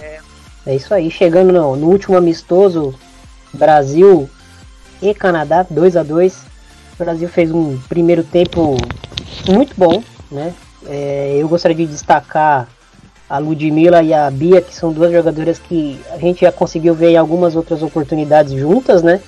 [0.66, 2.94] É isso aí, chegando no, no último amistoso,
[3.52, 4.28] Brasil
[5.00, 6.51] e Canadá, 2 a 2
[7.02, 8.76] O Brasil fez um primeiro tempo
[9.48, 10.54] muito bom, né?
[10.86, 12.68] É, eu gostaria de destacar
[13.28, 17.10] a Ludmilla e a Bia, que são duas jogadoras que a gente já conseguiu ver
[17.10, 19.20] em algumas outras oportunidades juntas, né?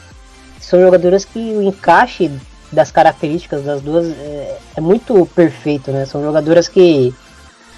[0.61, 2.31] São jogadoras que o encaixe
[2.71, 6.07] das características das duas é, é muito perfeito, né?
[6.07, 7.13] São jogadoras que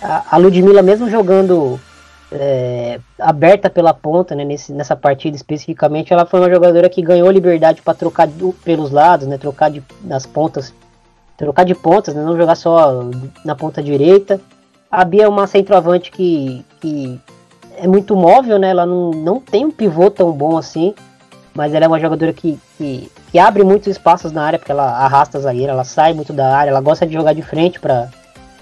[0.03, 1.81] a, a Ludmilla mesmo jogando
[2.33, 7.31] é, aberta pela ponta, né, nesse, nessa partida especificamente, ela foi uma jogadora que ganhou
[7.31, 10.75] liberdade para trocar do, pelos lados, né, trocar de, das pontas,
[11.37, 13.05] trocar de pontas, né, não jogar só
[13.45, 14.41] na ponta direita.
[14.91, 17.21] A Bia é uma centroavante que, que
[17.77, 20.95] é muito móvel, né, ela não, não tem um pivô tão bom assim,
[21.55, 24.99] mas ela é uma jogadora que, que, que abre muitos espaços na área, porque ela
[24.99, 28.09] arrasta a zagueira, ela sai muito da área, ela gosta de jogar de frente para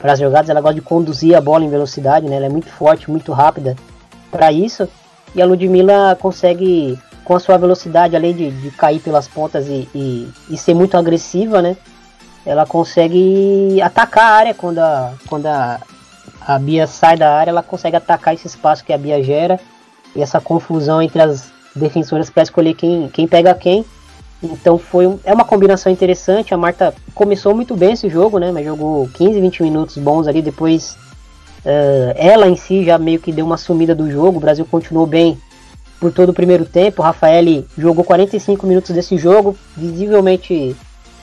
[0.05, 2.37] para as jogadas, ela gosta de conduzir a bola em velocidade, né?
[2.37, 3.75] Ela é muito forte, muito rápida
[4.31, 4.87] para isso.
[5.35, 9.88] E a Ludmilla consegue, com a sua velocidade, além de, de cair pelas pontas e,
[9.95, 11.75] e, e, ser muito agressiva, né?
[12.45, 15.81] Ela consegue atacar a área quando a, quando a,
[16.47, 19.59] a Bia sai da área, ela consegue atacar esse espaço que a Bia gera
[20.14, 23.87] e essa confusão entre as defensoras para escolher quem, quem pega quem.
[24.42, 26.53] Então foi é uma combinação interessante.
[26.53, 28.53] A Marta começou muito bem esse jogo, né?
[28.53, 30.42] Mas jogou 15, 20 minutos bons ali.
[30.42, 30.97] Depois
[31.64, 34.38] uh, ela em si já meio que deu uma sumida do jogo.
[34.38, 35.38] O Brasil continuou bem
[35.99, 37.01] por todo o primeiro tempo.
[37.01, 40.77] O Rafael jogou 45 minutos desse jogo, visivelmente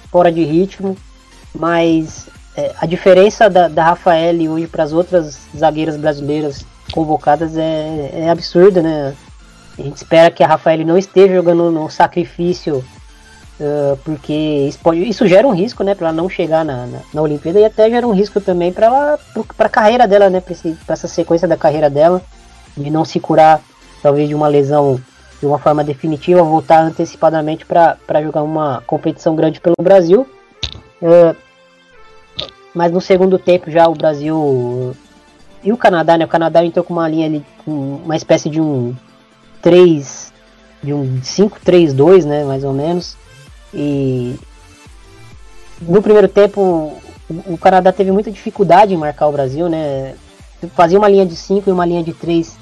[0.10, 0.97] fora de ritmo.
[1.54, 8.10] Mas é, a diferença da, da Rafael hoje para as outras zagueiras brasileiras convocadas é,
[8.13, 9.13] é absurda, né?
[9.78, 12.84] A gente espera que a Rafael não esteja jogando no sacrifício
[13.62, 17.00] Uh, porque isso, pode, isso gera um risco, né, para ela não chegar na, na,
[17.13, 19.19] na, Olimpíada e até gera um risco também para ela,
[19.56, 20.56] para a carreira dela, né, para
[20.93, 22.24] essa sequência da carreira dela,
[22.76, 23.62] de não se curar
[24.02, 25.00] talvez de uma lesão
[25.39, 30.26] de uma forma definitiva, voltar antecipadamente para jogar uma competição grande pelo Brasil.
[31.00, 31.36] Uh,
[32.74, 34.95] mas no segundo tempo já o Brasil
[35.63, 38.95] e o Canadá, né, o Canadá entrou com uma linha ali, uma espécie de um
[39.62, 40.34] 3
[40.82, 43.20] de um 5-3-2, né, mais ou menos
[43.73, 44.36] e
[45.81, 46.93] no primeiro tempo
[47.45, 50.15] o Canadá teve muita dificuldade em marcar o Brasil, né?
[50.75, 52.57] Fazia uma linha de 5 e uma linha de 3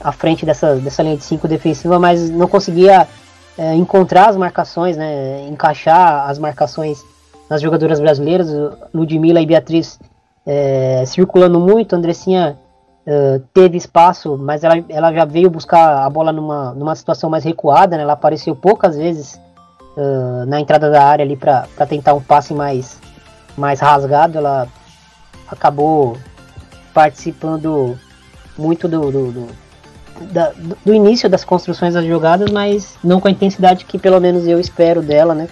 [0.00, 3.06] à frente dessa, dessa linha de 5 defensiva, mas não conseguia
[3.56, 5.46] é, encontrar as marcações, né?
[5.48, 7.04] Encaixar as marcações
[7.48, 8.48] nas jogadoras brasileiras,
[8.92, 9.98] Ludmilla e Beatriz
[10.46, 12.58] é, circulando muito, Andressinha
[13.06, 17.44] é, teve espaço, mas ela, ela já veio buscar a bola numa, numa situação mais
[17.44, 18.02] recuada, né?
[18.02, 19.40] Ela apareceu poucas vezes
[19.96, 22.98] uh, na entrada da área ali para tentar um passe mais,
[23.56, 24.38] mais rasgado.
[24.38, 24.68] Ela
[25.48, 26.16] acabou
[26.92, 27.98] participando
[28.56, 29.48] muito do, do, do,
[30.32, 30.52] da,
[30.84, 34.60] do, início das construções das jogadas, mas não com a intensidade que pelo menos eu
[34.60, 35.48] espero dela, né?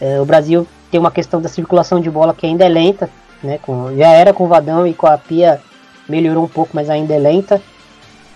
[0.00, 3.08] Uh, o Brasil tem uma questão da circulação de bola que ainda é lenta,
[3.42, 3.58] né?
[3.58, 5.60] Com, já era com o Vadão e com a Pia
[6.08, 7.60] melhorou um pouco, mas ainda é lenta.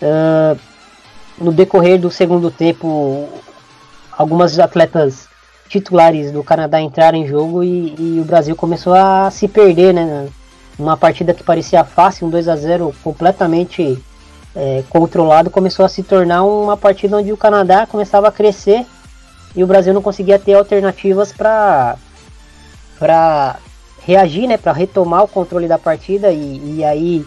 [0.03, 0.59] Uh,
[1.39, 3.29] no decorrer do segundo tempo,
[4.21, 5.27] algumas atletas
[5.67, 10.29] titulares do Canadá entraram em jogo e, e, o Brasil começou a se perder, né?
[10.79, 13.99] Uma partida que parecia fácil, um 2 a 0 completamente
[14.55, 18.85] é, controlado, começou a se tornar uma partida onde o Canadá começava a crescer
[19.57, 21.97] e o Brasil não conseguia ter alternativas para
[22.99, 23.57] para
[24.05, 27.27] reagir, né, para retomar o controle da partida e, e aí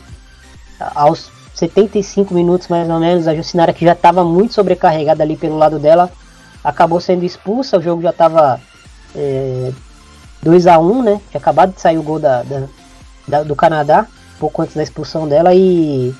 [0.93, 5.57] aos 75 minutos mais ou menos a Jucinara que já estava muito sobrecarregada ali pelo
[5.57, 6.11] lado dela
[6.63, 8.59] acabou sendo expulsa, o jogo já estava
[9.15, 9.71] é,
[10.41, 11.21] 2 a 1 né?
[11.29, 12.63] Tinha acabado de sair o gol da, da,
[13.27, 14.07] da, do Canadá,
[14.39, 16.13] pouco antes da expulsão dela, e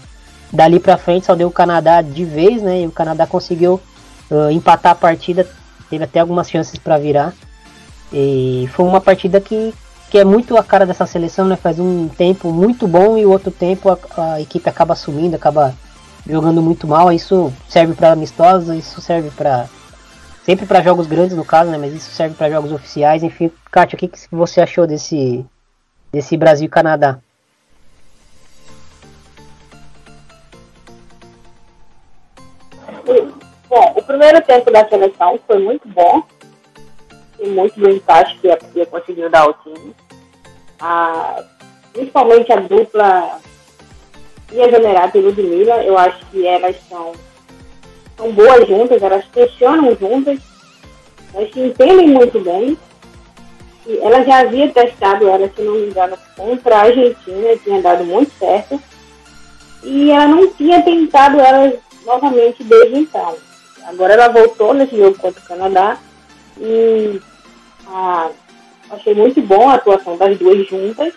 [0.52, 2.82] dali pra frente só deu o Canadá de vez, né?
[2.82, 3.82] E o Canadá conseguiu
[4.30, 5.48] uh, empatar a partida,
[5.90, 7.34] teve até algumas chances para virar.
[8.12, 9.74] E foi uma partida que,
[10.10, 11.56] que é muito a cara dessa seleção, né?
[11.56, 15.74] Faz um tempo muito bom e o outro tempo a, a equipe acaba sumindo, acaba
[16.28, 17.12] jogando muito mal.
[17.12, 19.68] Isso serve para amistosos, isso serve para
[20.44, 21.78] Sempre para jogos grandes, no caso, né?
[21.78, 23.24] Mas isso serve para jogos oficiais.
[23.24, 25.46] Enfim, Kátia, o que, que você achou desse,
[26.12, 27.20] desse Brasil e Canadá?
[33.70, 36.24] Bom, o primeiro tempo da seleção foi muito bom.
[37.40, 39.96] E muito do empate que a Pia conseguiu dar ao time.
[41.94, 43.40] Principalmente a dupla
[44.48, 47.14] Pia Generata e Ludmilla, eu acho que elas são
[48.18, 50.40] são boas juntas, elas funcionam juntas,
[51.34, 52.78] elas se entendem muito bem.
[53.86, 58.06] E ela já havia testado ela, se não me engano, contra a Argentina, tinha dado
[58.06, 58.82] muito certo.
[59.84, 61.74] E ela não tinha tentado ela
[62.06, 63.36] novamente desde então.
[63.86, 65.98] Agora ela voltou nesse jogo contra o Canadá
[66.58, 67.20] e
[68.90, 71.14] achei muito bom a atuação das duas juntas.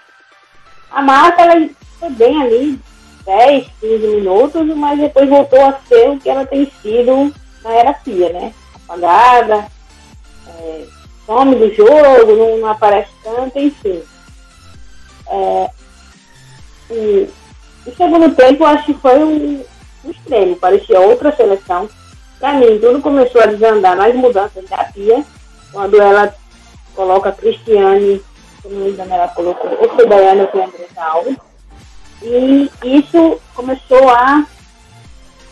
[0.91, 1.69] A Marta ela
[2.01, 2.81] foi bem ali,
[3.27, 7.95] 10, 15 minutos, mas depois voltou a ser o que ela tem sido na era
[7.95, 8.55] FIA, né?
[8.85, 9.67] Apagada,
[10.47, 10.85] é,
[11.27, 14.01] some do jogo, não, não aparece tanto, enfim.
[15.29, 15.71] É,
[16.91, 17.29] e,
[17.85, 19.65] o segundo tempo, eu acho que foi um,
[20.05, 21.89] um extremo, parecia outra seleção.
[22.39, 25.25] Para mim, tudo começou a desandar nas mudanças da Pia,
[25.73, 26.33] quando ela
[26.95, 28.23] coloca Cristiane,
[28.63, 31.37] se não ela colocou o foi Dayana ou André Alves.
[32.23, 34.47] E isso começou a,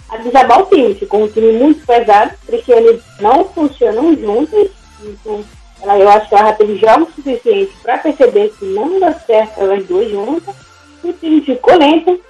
[0.08, 0.94] a desabar o time.
[0.94, 2.32] Ficou um time muito pesado.
[2.46, 4.70] Cristiane não funcionam juntos.
[5.02, 5.44] Então,
[5.82, 9.84] ela, eu acho que ela teve jogos suficientes para perceber que não dá certo elas
[9.86, 10.54] duas juntas.
[11.02, 12.20] O time ficou lento.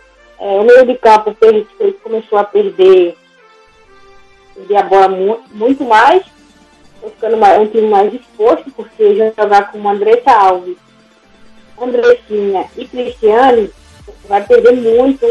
[0.40, 1.34] É, o meio de campo
[2.02, 3.16] começou a perder,
[4.54, 6.24] perder a bola mu muito mais.
[7.02, 10.78] Ficando mais, um time mais exposto, porque jogar com Andressa Alves,
[11.78, 13.70] Andressinha e Cristiane
[14.28, 15.26] vai perder muito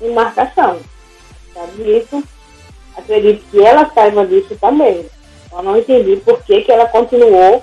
[0.00, 0.78] em marcação.
[1.54, 2.22] Sabe isso?
[2.96, 5.06] Acredito que ela saiba disso também.
[5.52, 7.62] Eu não entendi por que, que ela continuou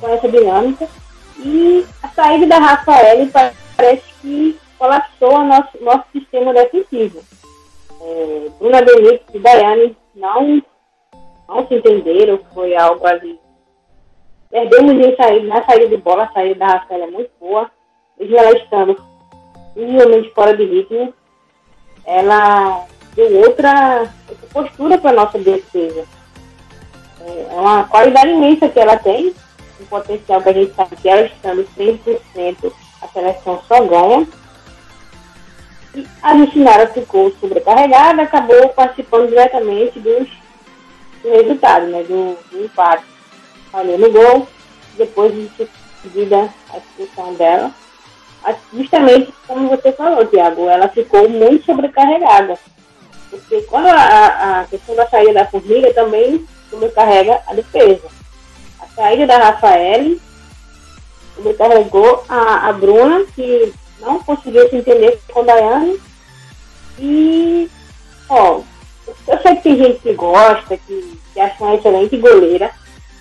[0.00, 0.88] com essa dinâmica.
[1.38, 3.28] E a saída da Rafael
[3.76, 7.22] parece que colapsou o nosso, nosso sistema defensivo.
[8.00, 10.62] É, Bruna Benítez e Daiane não,
[11.48, 13.38] não se entenderam, foi algo ali.
[14.50, 17.70] Perdemos em saída, na saída de bola, a saída da Rafael é muito boa.
[18.18, 18.96] Mesmo ela estando
[19.76, 21.12] minimamente fora de ritmo,
[22.06, 26.04] ela deu outra, outra postura para a nossa defesa.
[27.20, 29.34] É, é uma qualidade imensa que ela tem,
[29.80, 34.26] um potencial que a gente sabe que ela estando 100%, a seleção só ganha.
[35.94, 40.28] E a Justinara ficou sobrecarregada, acabou participando diretamente dos,
[41.22, 43.04] do resultado, né, do, do empate.
[43.70, 44.48] Falhou no gol,
[44.96, 45.68] depois de
[46.02, 47.72] seguida a expulsão dela
[48.72, 52.58] justamente como você falou, Tiago, ela ficou muito sobrecarregada.
[53.30, 58.08] Porque quando a, a questão da saída da formiga também sobrecarrega a defesa.
[58.80, 60.16] A saída da Rafael
[61.34, 66.00] sobrecarregou a, a Bruna, que não conseguiu se entender com a Daiane.
[66.98, 67.68] E,
[68.28, 68.60] ó,
[69.26, 72.70] eu sei que tem gente que gosta, que, que acha uma excelente goleira,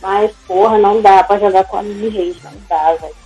[0.01, 3.22] mas, porra, não dá pra jogar com a Mini Reis, não dá, velho.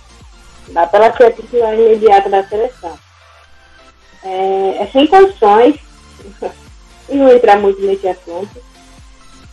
[0.70, 2.98] Dá pela ser a titular imediata da seleção.
[4.22, 5.76] É, é sem condições,
[7.08, 8.50] e não entrar muito nesse assunto.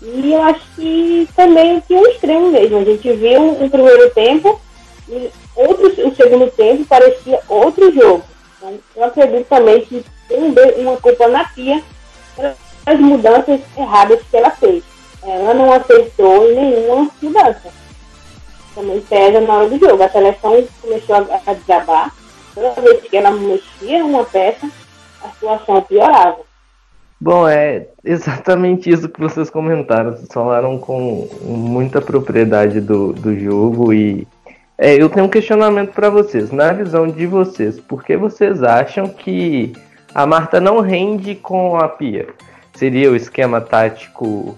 [0.02, 2.80] E eu acho que também que é um extremo mesmo.
[2.80, 4.60] A gente viu um primeiro tempo
[5.08, 8.24] e outro, o segundo tempo parecia outro jogo.
[8.58, 11.82] Então, eu acredito também que tem uma culpa na Pia
[12.36, 14.84] pelas mudanças erradas que ela fez.
[15.24, 17.85] Ela não acertou em nenhuma mudança
[18.76, 20.04] também pesa na hora do jogo.
[20.04, 22.14] A seleção começou a, a desabar.
[22.54, 24.70] Toda vez que ela mexia uma peça,
[25.24, 26.38] a situação piorava.
[27.20, 30.12] Bom, é exatamente isso que vocês comentaram.
[30.12, 34.28] Vocês falaram com muita propriedade do, do jogo e
[34.78, 36.52] é, eu tenho um questionamento para vocês.
[36.52, 39.74] Na visão de vocês, por que vocês acham que
[40.14, 42.28] a Marta não rende com a Pia?
[42.74, 44.56] Seria o esquema tático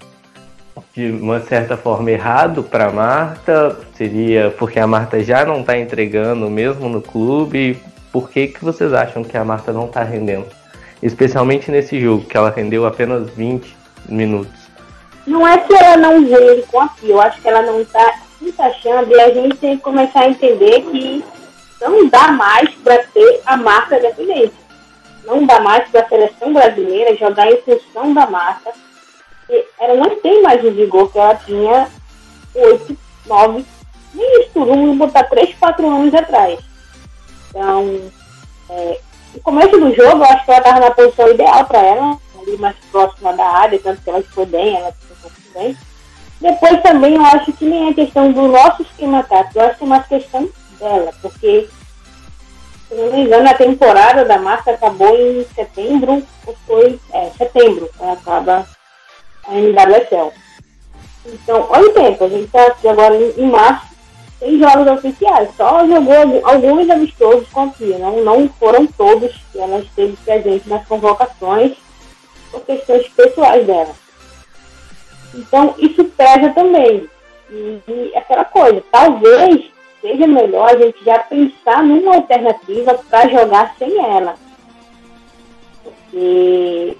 [0.93, 3.77] de uma certa forma errado para Marta?
[3.95, 7.81] Seria porque a Marta já não está entregando mesmo no clube?
[8.11, 10.47] Por que, que vocês acham que a Marta não está rendendo?
[11.01, 13.75] Especialmente nesse jogo, que ela rendeu apenas 20
[14.09, 14.67] minutos.
[15.25, 18.13] Não é que ela não rende com a Pia, eu acho que ela não está
[18.41, 21.23] encaixando e a gente tem que começar a entender que
[21.81, 24.53] não dá mais para ter a marca independente.
[25.25, 28.71] Não dá mais para a seleção brasileira jogar em função da marca
[29.79, 31.87] ela não tem mais o vigor que ela tinha
[32.53, 33.65] 8, 9,
[34.13, 36.59] nem isso vamos botar 3, 4 anos atrás.
[37.49, 38.01] Então,
[38.69, 38.99] é,
[39.33, 42.57] no começo do jogo, eu acho que ela estava na posição ideal para ela, ali
[42.57, 45.77] mais próxima da área, tanto que ela foi bem, ela ficou bem.
[46.39, 49.83] Depois também eu acho que nem é questão do nosso esquema tático, eu acho que
[49.83, 51.67] é mais questão dela, porque,
[52.87, 57.89] se não me engano, a temporada da Márcia acabou em setembro, ou foi, é, setembro,
[57.99, 58.67] ela acaba
[59.47, 60.31] a.
[61.25, 63.87] Então, olha o tempo, a gente está agora em, março,
[64.39, 69.59] tem jogos oficiais, só jogou alguns amistosos com a Pia, não, não foram todos que
[69.59, 71.73] ela esteve presente nas convocações
[72.51, 73.93] por questões pessoais dela.
[75.33, 77.09] Então, isso pesa também.
[77.49, 79.65] E, e aquela coisa, talvez
[80.01, 84.35] seja melhor a gente já pensar numa alternativa para jogar sem ela.
[85.83, 86.97] Porque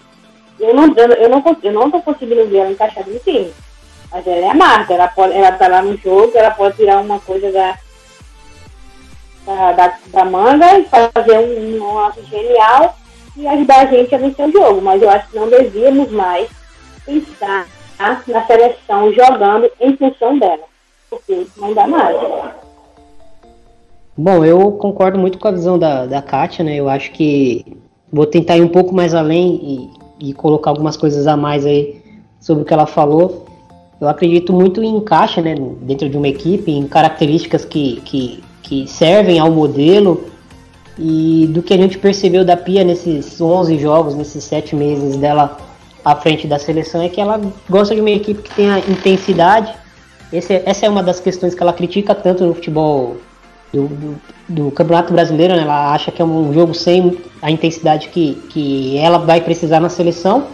[0.60, 3.54] eu não, eu não, eu não conseguindo ver ela encaixada no time.
[4.12, 7.00] Mas ela é a marca, ela, pode, ela tá lá no jogo, ela pode tirar
[7.00, 7.78] uma coisa da,
[9.46, 12.98] da, da, da manga e fazer um, um ato genial
[13.36, 14.82] e ajudar a gente a vencer o jogo.
[14.82, 16.48] Mas eu acho que não devíamos mais
[17.06, 17.68] pensar
[18.28, 20.64] na seleção jogando em função dela.
[21.10, 22.16] porque não dá mais.
[24.16, 26.76] Bom, eu concordo muito com a visão da, da Kátia, né?
[26.76, 27.78] Eu acho que
[28.12, 32.02] vou tentar ir um pouco mais além e, e colocar algumas coisas a mais aí
[32.40, 33.46] sobre o que ela falou.
[34.00, 38.88] Eu acredito muito em encaixe, né, dentro de uma equipe, em características que, que, que
[38.88, 40.26] servem ao modelo
[41.00, 45.58] e do que a gente percebeu da Pia nesses 11 jogos, nesses 7 meses dela
[46.04, 49.74] à frente da seleção, é que ela gosta de uma equipe que tenha intensidade.
[50.32, 53.18] Esse, essa é uma das questões que ela critica tanto no futebol
[53.74, 55.62] do, do, do, Campeonato Brasileiro, né?
[55.62, 59.90] ela acha que é um jogo sem a intensidade que, que ela vai precisar na
[59.90, 60.48] seleção,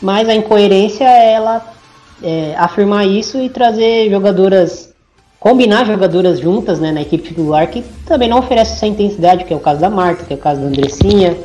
[0.00, 1.74] mas a incoerência é ela
[2.22, 4.94] é, afirmar isso e trazer jogadoras,
[5.40, 9.56] combinar jogadoras juntas né, na equipe titular que também não oferece essa intensidade, que é
[9.56, 11.36] o caso da Marta, que é o caso da Andressinha,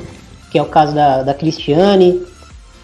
[0.51, 2.21] que é o caso da, da Cristiane,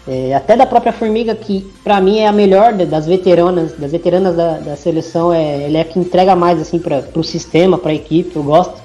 [0.08, 4.34] é, até da própria Formiga, que para mim é a melhor das veteranas, das veteranas
[4.34, 7.90] da, da seleção, é, ela é a que entrega mais assim para o sistema, para
[7.90, 8.80] a equipe, eu gosto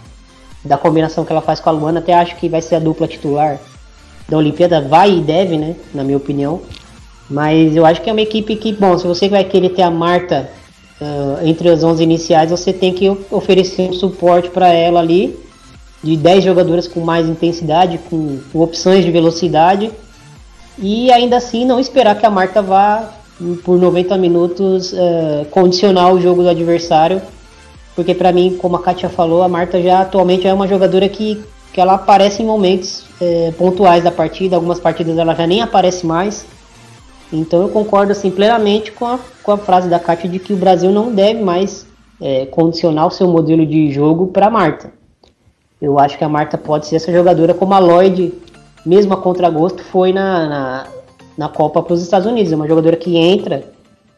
[0.66, 3.08] da combinação que ela faz com a Luana, até acho que vai ser a dupla
[3.08, 3.58] titular
[4.28, 6.62] da Olimpíada, vai e deve, né, na minha opinião.
[7.30, 9.92] Mas eu acho que é uma equipe que, bom, se você vai querer ter a
[9.92, 10.50] Marta
[11.00, 15.38] uh, entre as 11 iniciais, você tem que oferecer um suporte para ela ali,
[16.04, 19.90] de 10 jogadoras com mais intensidade, com, com opções de velocidade
[20.78, 23.10] e ainda assim não esperar que a Marta vá
[23.64, 27.22] por 90 minutos uh, condicionar o jogo do adversário,
[27.96, 31.44] porque para mim, como a Kátia falou, a Marta já atualmente é uma jogadora que,
[31.72, 36.06] que ela aparece em momentos uh, pontuais da partida, algumas partidas ela já nem aparece
[36.06, 36.46] mais.
[37.32, 40.58] Então eu concordo assim plenamente com a, com a frase da Kátia de que o
[40.58, 41.86] Brasil não deve mais
[42.22, 44.92] é, condicionar o seu modelo de jogo para a Marta.
[45.82, 48.32] Eu acho que a Marta pode ser essa jogadora como a Lloyd
[48.86, 50.88] mesmo a contragosto, foi na, na,
[51.38, 52.52] na Copa para os Estados Unidos.
[52.52, 53.64] É uma jogadora que entra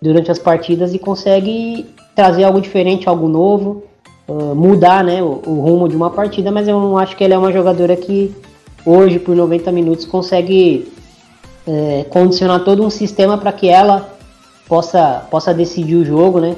[0.01, 1.85] durante as partidas e consegue
[2.15, 3.83] trazer algo diferente, algo novo,
[4.27, 7.35] uh, mudar né, o, o, rumo de uma partida, mas eu não acho que ela
[7.35, 8.33] é uma jogadora que
[8.85, 10.91] hoje, por 90 minutos, consegue
[11.67, 14.09] é, condicionar todo um sistema para que ela
[14.67, 16.55] possa, possa decidir o jogo, né?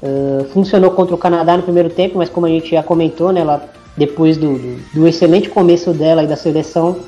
[0.00, 3.40] Uh, funcionou contra o Canadá no primeiro tempo, mas como a gente já comentou, né,
[3.40, 6.98] ela, depois do, do, do excelente começo dela e da seleção,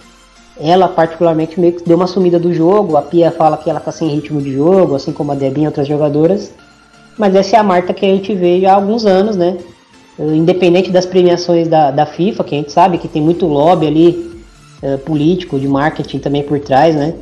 [0.60, 2.96] ela particularmente meio que deu uma sumida do jogo.
[2.96, 5.68] A Pia fala que ela tá sem ritmo de jogo, assim como a Debinha e
[5.68, 6.52] outras jogadoras.
[7.16, 9.56] Mas essa é a Marta que a gente vê há alguns anos, né?
[10.18, 14.30] Independente das premiações da, da FIFA, que a gente sabe que tem muito lobby ali
[14.82, 17.14] uh, político, de marketing também por trás, né?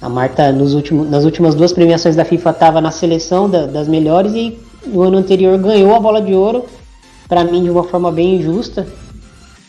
[0.00, 3.88] A Marta nos últimos, nas últimas duas premiações da FIFA estava na seleção da, das
[3.88, 6.64] melhores e no ano anterior ganhou a bola de ouro,
[7.28, 8.86] para mim de uma forma bem injusta.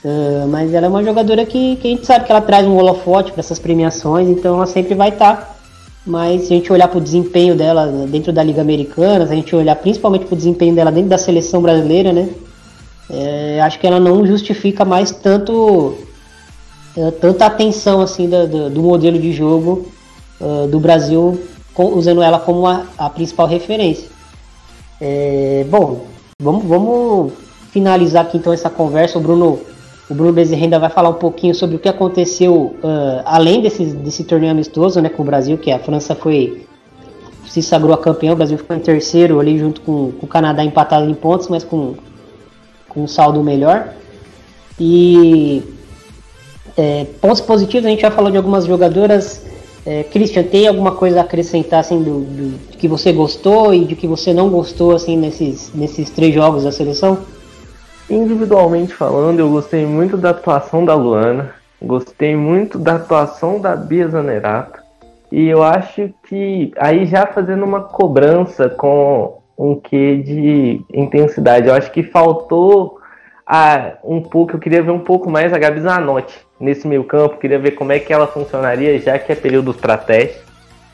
[0.03, 2.75] Uh, mas ela é uma jogadora que, que, a gente sabe que ela traz um
[2.75, 5.37] holofote para essas premiações, então ela sempre vai estar.
[5.37, 5.55] Tá.
[6.05, 9.35] Mas se a gente olhar para o desempenho dela dentro da Liga Americana, se a
[9.35, 12.29] gente olhar principalmente para o desempenho dela dentro da seleção brasileira, né?
[13.09, 15.97] É, acho que ela não justifica mais tanto
[16.95, 19.87] é, tanta atenção assim do, do, modelo de jogo
[20.39, 21.41] uh, do Brasil,
[21.73, 24.09] com, usando ela como a, a principal referência.
[25.01, 26.05] É, bom,
[26.41, 27.33] vamos, vamos
[27.71, 29.17] finalizar aqui então essa conversa.
[29.17, 29.59] O Bruno
[30.13, 33.83] o Bruno Bezerra ainda vai falar um pouquinho sobre o que aconteceu uh, além desse,
[33.83, 36.65] desse torneio amistoso né, com o Brasil, que a França foi
[37.47, 40.63] se sagrou a campeão, o Brasil ficou em terceiro ali junto com, com o Canadá
[40.63, 41.95] empatado em pontos, mas com,
[42.89, 43.93] com um saldo melhor.
[44.79, 45.61] E
[46.77, 49.43] é, pontos positivos, a gente já falou de algumas jogadoras.
[49.85, 53.95] É, Christian, tem alguma coisa a acrescentar assim, do, do, que você gostou e de
[53.95, 57.19] que você não gostou assim nesses, nesses três jogos da seleção?
[58.13, 64.07] Individualmente falando, eu gostei muito da atuação da Luana, gostei muito da atuação da Bia
[64.07, 64.79] Zanerato,
[65.31, 71.73] e eu acho que aí já fazendo uma cobrança com um quê de intensidade, eu
[71.73, 72.99] acho que faltou
[73.47, 77.39] a, um pouco, eu queria ver um pouco mais a Gabi Zanotti nesse meio campo,
[77.39, 80.39] queria ver como é que ela funcionaria, já que é período para teste,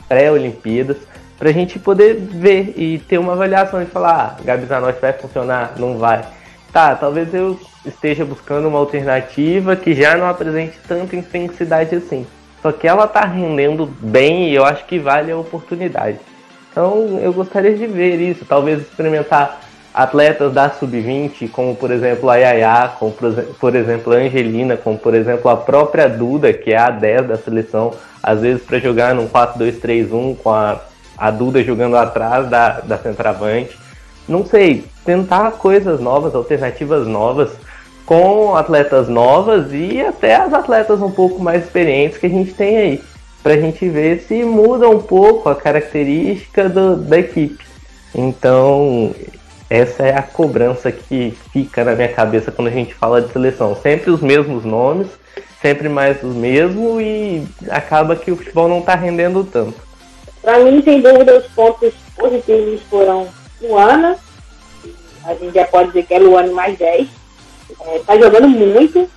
[0.07, 0.95] pré-Olimpíadas,
[1.37, 5.11] para a gente poder ver e ter uma avaliação e falar, ah, Gabi Zanotti vai
[5.11, 6.38] funcionar, não vai
[6.71, 12.25] tá, talvez eu esteja buscando uma alternativa que já não apresente tanta intensidade assim.
[12.61, 16.19] Só que ela tá rendendo bem e eu acho que vale a oportunidade.
[16.71, 19.61] Então eu gostaria de ver isso, talvez experimentar
[19.93, 23.13] atletas da sub-20, como por exemplo a Yaya, como
[23.59, 27.37] por exemplo a Angelina, como por exemplo a própria Duda, que é a 10 da
[27.37, 27.91] seleção,
[28.21, 30.79] às vezes para jogar num 4-2-3-1 com a,
[31.17, 33.78] a Duda jogando atrás da, da centroavante
[34.29, 37.49] não sei, tentar coisas novas, alternativas novas,
[38.05, 42.77] com atletas novas e até as atletas um pouco mais experientes que a gente tem
[42.77, 43.03] aí,
[43.41, 47.63] para a gente ver se muda um pouco a característica do, da equipe.
[48.13, 49.13] Então,
[49.69, 53.75] essa é a cobrança que fica na minha cabeça quando a gente fala de seleção.
[53.75, 55.07] Sempre os mesmos nomes,
[55.61, 59.75] sempre mais os mesmos e acaba que o futebol não está rendendo tanto.
[60.41, 63.27] Para mim, sem dúvida, os pontos positivos foram
[63.61, 64.17] Luana,
[65.25, 67.07] a gente já pode dizer que é Luana mais 10,
[67.95, 69.09] está é, jogando muito,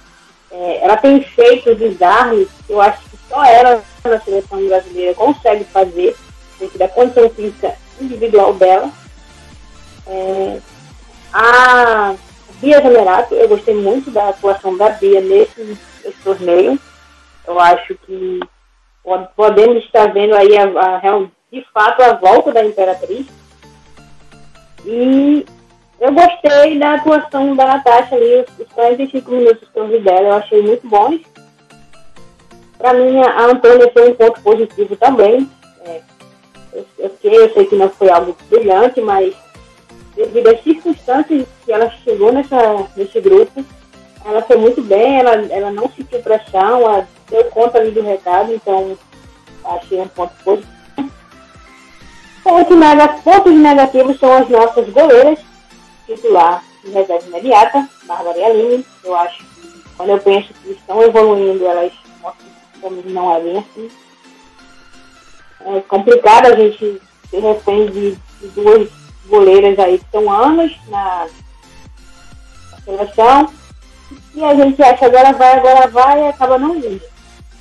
[0.51, 5.65] é, ela tem feito bizarros que eu acho que só ela na seleção brasileira consegue
[5.65, 6.17] fazer,
[6.59, 8.91] dentro da condição física individual dela.
[10.07, 10.61] É,
[11.33, 12.15] a
[12.61, 16.79] Bia Zanerato, eu gostei muito da atuação da Bia nesse, nesse torneio.
[17.47, 18.41] Eu acho que
[19.35, 21.01] podemos estar vendo aí a, a,
[21.51, 23.27] de fato a volta da Imperatriz.
[24.85, 25.47] E
[26.01, 30.35] eu gostei da atuação da Natasha ali, os 45 minutos que eu vi dela, eu
[30.35, 31.21] achei muito bons.
[32.77, 35.49] Para mim, a Antônia foi um ponto positivo também.
[35.85, 36.01] É,
[36.73, 39.33] eu, eu, eu sei que não foi algo brilhante, mas
[40.17, 43.65] devido às circunstâncias que ela chegou nessa, nesse grupo,
[44.25, 48.53] ela foi muito bem, ela, ela não sentiu pressão, ela deu conta ali do recado,
[48.53, 48.97] então
[49.65, 50.72] achei um ponto positivo.
[52.43, 52.77] Pontos,
[53.23, 55.39] pontos negativos são as nossas goleiras,
[56.07, 58.87] titular de reserva imediata, Bárbara e Aline.
[59.05, 63.59] Eu acho que quando eu penso que estão evoluindo, elas mostram que não é bem
[63.59, 63.91] assim.
[65.65, 68.89] É complicado a gente se refém de, de duas
[69.29, 71.29] goleiras aí que estão anos na,
[72.73, 73.53] na seleção.
[74.35, 77.01] E a gente acha agora vai, agora vai e acaba não indo.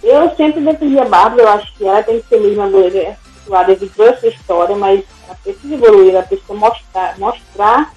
[0.01, 3.65] Eu sempre defendi a Bárbara, eu acho que ela tem que ser a goleira titular
[3.65, 7.93] devido a história, mas ela precisa evoluir, ela precisa mostrar, mostrar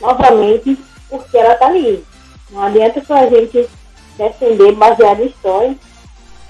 [0.00, 0.78] novamente
[1.08, 2.04] porque ela está ali.
[2.50, 3.68] Não adianta só a gente
[4.16, 5.76] defender baseado em história.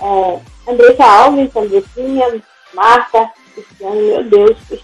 [0.01, 2.43] É, Andressa Alves, Andressinha,
[2.75, 4.83] Marta, Cristiano, meu Deus, o que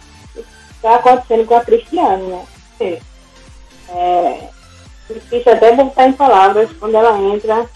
[0.74, 2.46] está acontecendo com a Cristiane, né?
[2.80, 3.00] É,
[3.88, 4.50] é
[5.08, 7.68] difícil até voltar em palavras quando ela entra,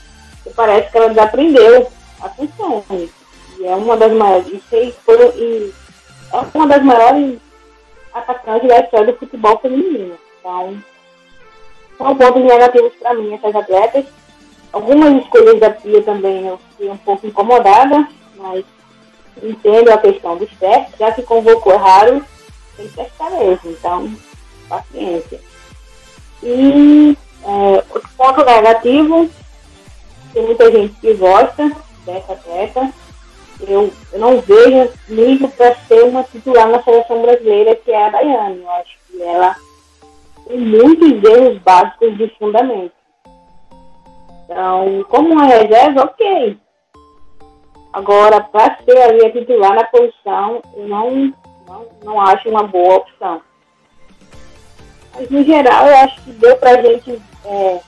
[0.54, 2.84] parece que ela desaprendeu a função.
[3.60, 5.74] E é uma das maiores, e foi, e
[6.32, 7.38] é uma das maiores
[8.14, 10.18] atacantes da história do futebol feminino.
[10.38, 10.82] Então,
[11.98, 14.06] são pontos negativos para mim essas atletas.
[14.72, 18.64] Algumas escolhas da Pia também eu fiquei um pouco incomodada, mas
[19.42, 22.24] entendo a questão dos testes, já que convocou raro,
[22.78, 24.10] tem que testar mesmo, então,
[24.70, 25.38] paciência.
[26.42, 29.28] E é, outro ponto negativo,
[30.32, 31.70] tem muita gente que gosta
[32.06, 32.90] dessa atleta,
[33.66, 38.10] eu, eu não vejo nível para ser uma titular na seleção brasileira, que é a
[38.10, 38.60] Daiane.
[38.60, 39.56] Eu acho que ela
[40.46, 42.92] tem muitos erros básicos de fundamento.
[44.44, 46.58] Então, como uma reserva, ok.
[47.92, 51.34] Agora, para ser ali a titular na posição, eu não,
[51.66, 53.42] não, não acho uma boa opção.
[55.14, 57.80] Mas, no geral, eu acho que deu para a gente é,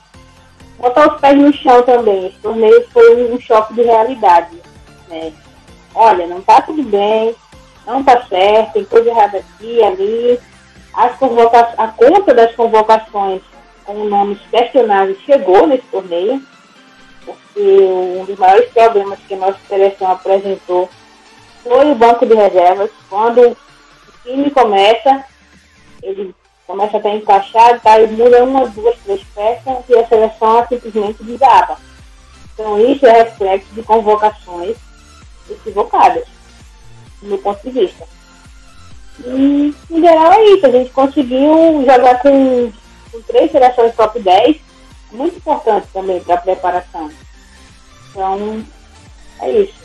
[0.79, 2.27] botar os pés no chão também.
[2.27, 4.61] Esse torneio foi um choque de realidade.
[5.09, 5.33] Né?
[5.95, 7.35] Olha, não está tudo bem,
[7.87, 10.41] não está certo, tem coisa errada aqui, ali
[10.95, 13.41] as convoca a conta das convocações
[13.85, 16.43] com nomes questionáveis chegou nesse torneio,
[17.25, 20.89] porque um dos maiores problemas que a nossa seleção apresentou
[21.63, 22.91] foi o banco de reservas.
[23.09, 23.57] Quando o
[24.23, 25.25] time começa,
[26.03, 26.35] ele
[26.67, 31.23] começa a estar encaixado, tá, e muda uma, duas, três peças e a seleção simplesmente
[31.25, 31.77] desaba.
[32.55, 34.77] Então isso é reflexo de convocações
[35.51, 36.25] equivocadas,
[37.23, 38.07] meu ponto de vista.
[39.25, 40.67] E, em geral, é isso.
[40.67, 42.73] A gente conseguiu jogar com,
[43.11, 44.57] com três seleções top 10,
[45.13, 47.11] muito importante também para a preparação.
[48.11, 48.65] Então,
[49.41, 49.83] é isso.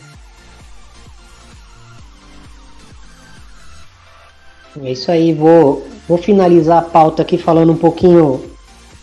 [4.83, 8.43] É isso aí, vou, vou finalizar a pauta aqui falando um pouquinho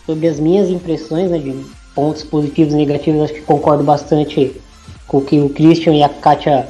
[0.07, 3.23] sobre as minhas impressões né, de pontos positivos e negativos.
[3.23, 4.61] Acho que concordo bastante
[5.07, 6.67] com o que o Christian e a Kátia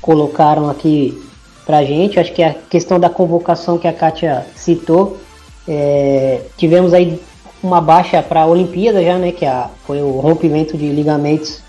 [0.00, 1.20] colocaram aqui
[1.64, 2.18] pra gente.
[2.18, 5.18] Acho que a questão da convocação que a Kátia citou,
[5.66, 7.20] é, tivemos aí
[7.62, 9.32] uma baixa para a Olimpíada já, né?
[9.32, 11.62] Que a, foi o rompimento de ligamentos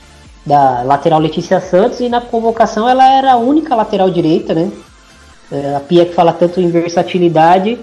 [0.45, 4.71] da lateral Letícia Santos e na convocação ela era a única lateral direita, né?
[5.51, 7.79] É, a Pia que fala tanto em versatilidade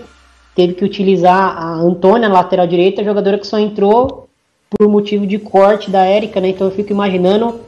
[0.55, 4.29] teve que utilizar a Antônia lateral direita, jogadora que só entrou
[4.69, 6.49] por motivo de corte da Érica, né?
[6.49, 7.61] Então eu fico imaginando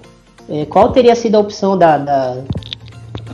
[0.69, 2.39] qual teria sido a opção da, da,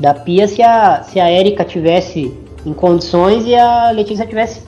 [0.00, 2.34] da Pia se a, se a Erika tivesse
[2.64, 4.62] em condições e a Letícia tivesse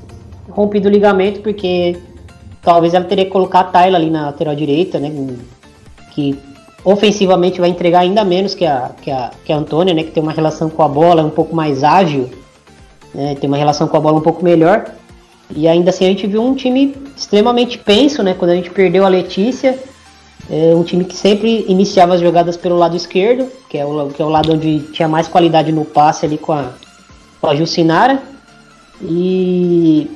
[0.49, 1.97] rompido o ligamento, porque
[2.63, 5.13] talvez ela teria que colocar a Tayla ali na lateral direita, né?
[6.13, 6.39] Que
[6.85, 10.03] ofensivamente vai entregar ainda menos que a, que a, que a Antônia, né?
[10.03, 12.31] Que tem uma relação com a bola um pouco mais ágil,
[13.15, 14.87] né, tem uma relação com a bola um pouco melhor.
[15.55, 18.35] E ainda assim a gente viu um time extremamente penso, né?
[18.35, 19.79] Quando a gente perdeu a Letícia,
[20.51, 24.21] é um time que sempre iniciava as jogadas pelo lado esquerdo, que é o, que
[24.21, 26.73] é o lado onde tinha mais qualidade no passe ali com a,
[27.41, 28.21] com a Jucinara.
[29.01, 30.11] E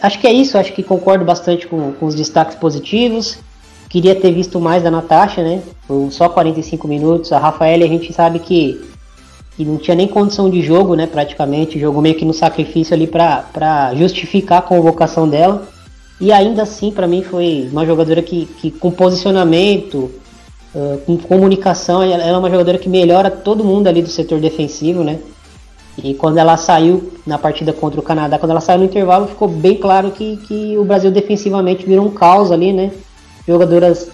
[0.00, 3.38] acho que é isso, acho que concordo bastante com, com os destaques positivos.
[3.90, 5.62] Queria ter visto mais da Natasha, né?
[6.10, 7.32] só 45 minutos.
[7.32, 8.82] A Rafaela a gente sabe que,
[9.56, 11.06] que não tinha nem condição de jogo, né?
[11.06, 15.68] Praticamente, jogou meio que no sacrifício ali para justificar a convocação dela.
[16.20, 20.10] E ainda assim, para mim, foi uma jogadora que, que com posicionamento,
[20.74, 25.04] uh, com comunicação, ela é uma jogadora que melhora todo mundo ali do setor defensivo,
[25.04, 25.18] né?
[26.02, 29.48] E quando ela saiu na partida contra o Canadá, quando ela saiu no intervalo, ficou
[29.48, 32.92] bem claro que, que o Brasil defensivamente virou um caos ali, né?
[33.46, 34.08] Jogadoras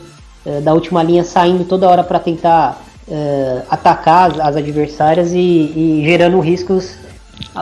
[0.44, 5.38] uh, da última linha saindo toda hora para tentar uh, atacar as, as adversárias e,
[5.38, 6.96] e, gerando riscos,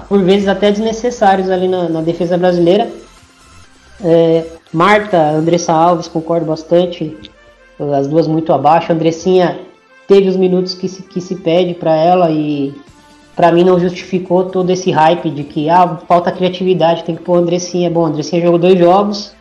[0.09, 2.91] por vezes até desnecessários ali na, na defesa brasileira.
[4.03, 7.17] É, Marta, Andressa Alves, concordo bastante.
[7.99, 8.93] As duas muito abaixo.
[8.93, 9.61] Andressinha
[10.07, 12.75] teve os minutos que se, que se pede para ela e
[13.37, 17.37] para mim não justificou todo esse hype de que ah, falta criatividade, tem que pôr
[17.37, 17.91] Andressinha.
[17.91, 19.33] Bom, Andressinha jogou dois jogos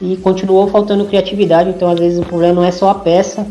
[0.00, 3.46] e continuou faltando criatividade, então às vezes o problema não é só a peça,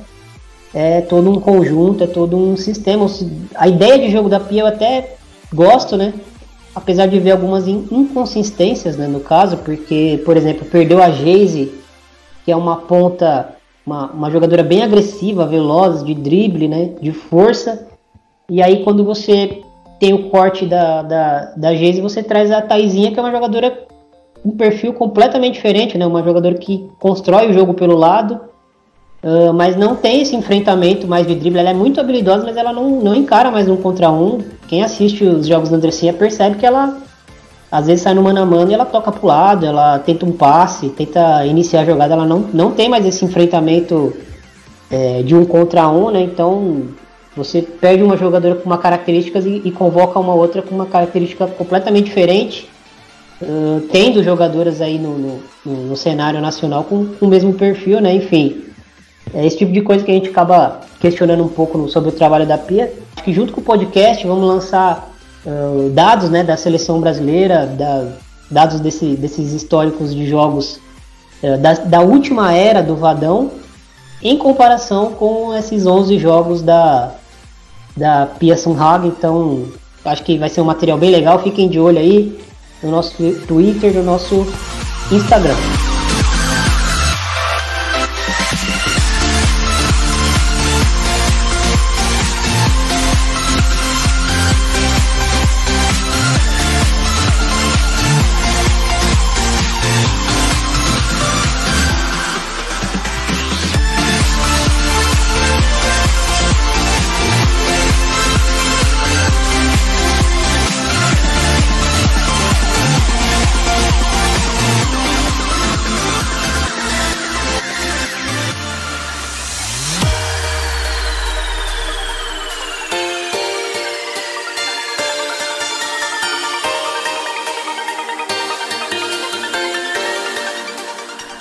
[0.74, 3.08] é todo um conjunto, é todo um sistema.
[3.56, 5.16] A ideia de jogo da Pia eu até
[5.54, 6.14] gosto, né?
[6.76, 11.74] Apesar de ver algumas inconsistências né, no caso, porque, por exemplo, perdeu a Geise,
[12.46, 13.56] que é uma ponta,
[13.86, 17.88] uma, uma jogadora bem agressiva, veloz, de drible, né, de força,
[18.50, 19.62] e aí quando você
[20.00, 23.88] tem o corte da, da, da Geise, você traz a Taizinha, que é uma jogadora
[24.44, 28.42] um perfil completamente diferente, né, uma jogadora que constrói o jogo pelo lado,
[29.24, 31.60] Uh, mas não tem esse enfrentamento mais de drible.
[31.60, 34.40] Ela é muito habilidosa, mas ela não, não encara mais um contra um.
[34.68, 36.98] Quem assiste os jogos da Andressinha percebe que ela
[37.72, 40.32] às vezes sai no mano a mano e ela toca pro lado, ela tenta um
[40.32, 44.14] passe, tenta iniciar a jogada, ela não, não tem mais esse enfrentamento
[44.90, 46.22] é, de um contra um, né?
[46.22, 46.88] Então
[47.36, 51.48] você perde uma jogadora com uma característica e, e convoca uma outra com uma característica
[51.48, 52.70] completamente diferente.
[53.42, 58.14] Uh, tendo jogadoras aí no, no, no, cenário nacional com, com o mesmo perfil, né?
[58.14, 58.66] Enfim,
[59.34, 62.46] é esse tipo de coisa que a gente acaba questionando um pouco sobre o trabalho
[62.46, 62.94] da Pia.
[63.16, 65.12] Acho que junto com o podcast vamos lançar
[65.46, 68.08] uh, dados né, da seleção brasileira, da,
[68.50, 70.80] dados desse, desses históricos de jogos
[71.42, 73.52] uh, da, da, última era do Vadão,
[74.22, 77.12] em comparação com esses 11 jogos da,
[77.96, 79.08] da Pia Sunhag.
[79.08, 79.66] Então,
[80.04, 81.40] acho que vai ser um material bem legal.
[81.40, 82.38] Fiquem de olho aí
[82.84, 83.16] no nosso
[83.48, 84.46] Twitter, no nosso
[85.12, 85.56] Instagram.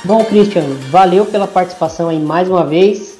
[0.02, 3.18] Bom, Christian, valeu pela participação aí mais uma vez.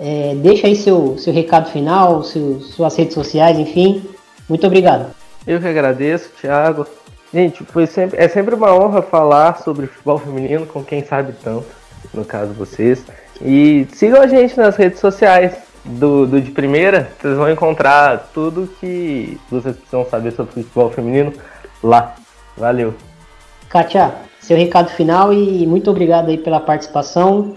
[0.00, 4.02] É, deixa aí seu, seu recado final, seu, suas redes sociais, enfim.
[4.48, 5.14] Muito obrigado.
[5.46, 6.86] Eu que agradeço, Thiago.
[7.32, 11.66] Gente, foi sempre, é sempre uma honra falar sobre futebol feminino com quem sabe tanto,
[12.14, 13.04] no caso vocês.
[13.40, 15.54] E sigam a gente nas redes sociais
[15.84, 21.32] do, do de primeira, vocês vão encontrar tudo que vocês precisam saber sobre futebol feminino
[21.82, 22.14] lá.
[22.56, 22.94] Valeu.
[23.68, 27.56] Kátia, seu recado final e muito obrigado aí pela participação,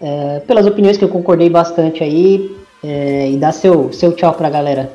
[0.00, 4.48] é, pelas opiniões que eu concordei bastante aí é, e dá seu, seu tchau para
[4.48, 4.92] a galera.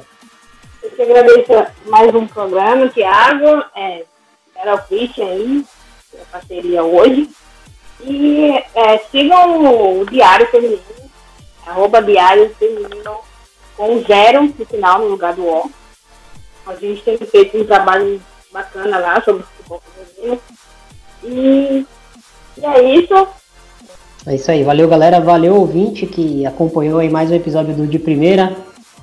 [0.83, 4.03] Eu te agradeço mais um programa, Thiago, é,
[4.55, 5.65] era o Christian aí,
[6.19, 7.29] a parceria hoje.
[8.01, 10.81] E é, sigam o Diário Feminino,
[11.65, 13.17] arroba Diário Feminino
[13.75, 15.71] com zero no final no lugar do O.
[16.65, 18.21] A gente tem feito um trabalho
[18.51, 19.81] bacana lá sobre futebol
[20.15, 20.41] feminino
[21.23, 21.85] e,
[22.57, 23.27] e é isso.
[24.25, 27.97] É isso aí, valeu galera, valeu ouvinte que acompanhou aí mais um episódio do De
[27.97, 28.55] Primeira.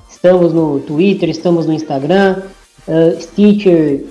[0.09, 2.43] Estamos no Twitter, estamos no Instagram,
[2.87, 4.05] uh, Stitcher,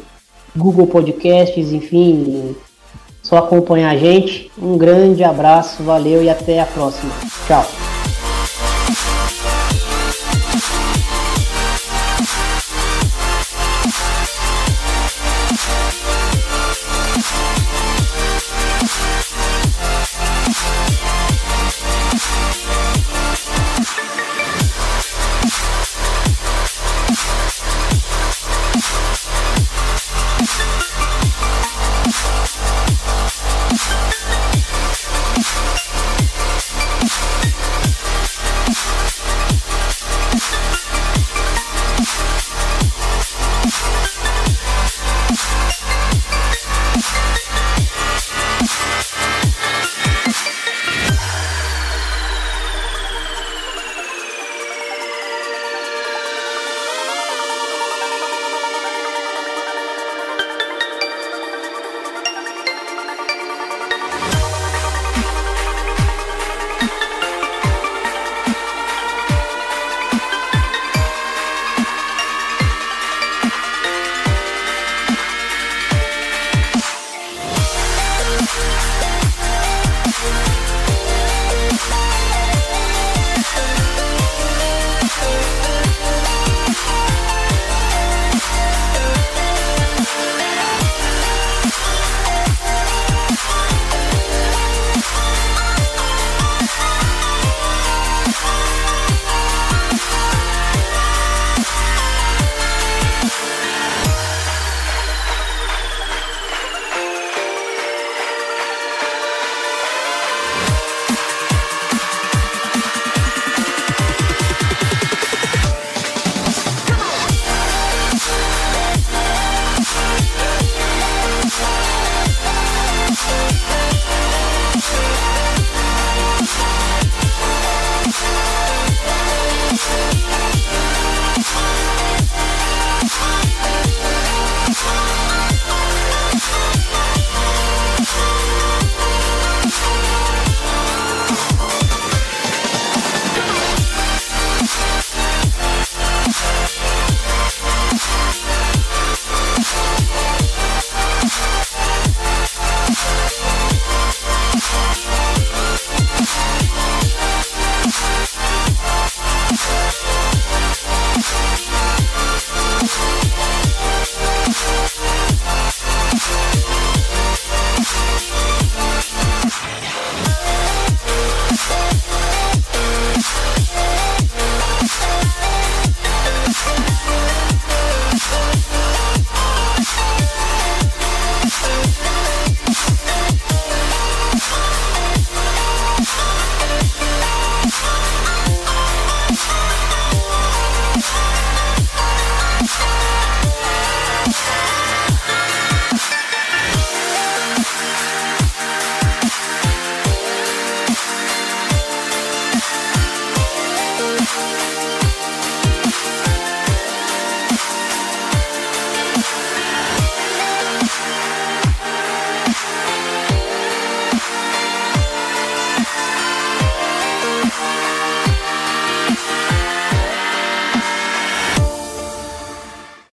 [0.57, 2.55] Google Podcasts, enfim,
[3.23, 4.51] só acompanhar a gente.
[4.57, 7.13] Um grande abraço, valeu e até a próxima.
[7.47, 7.96] Tchau.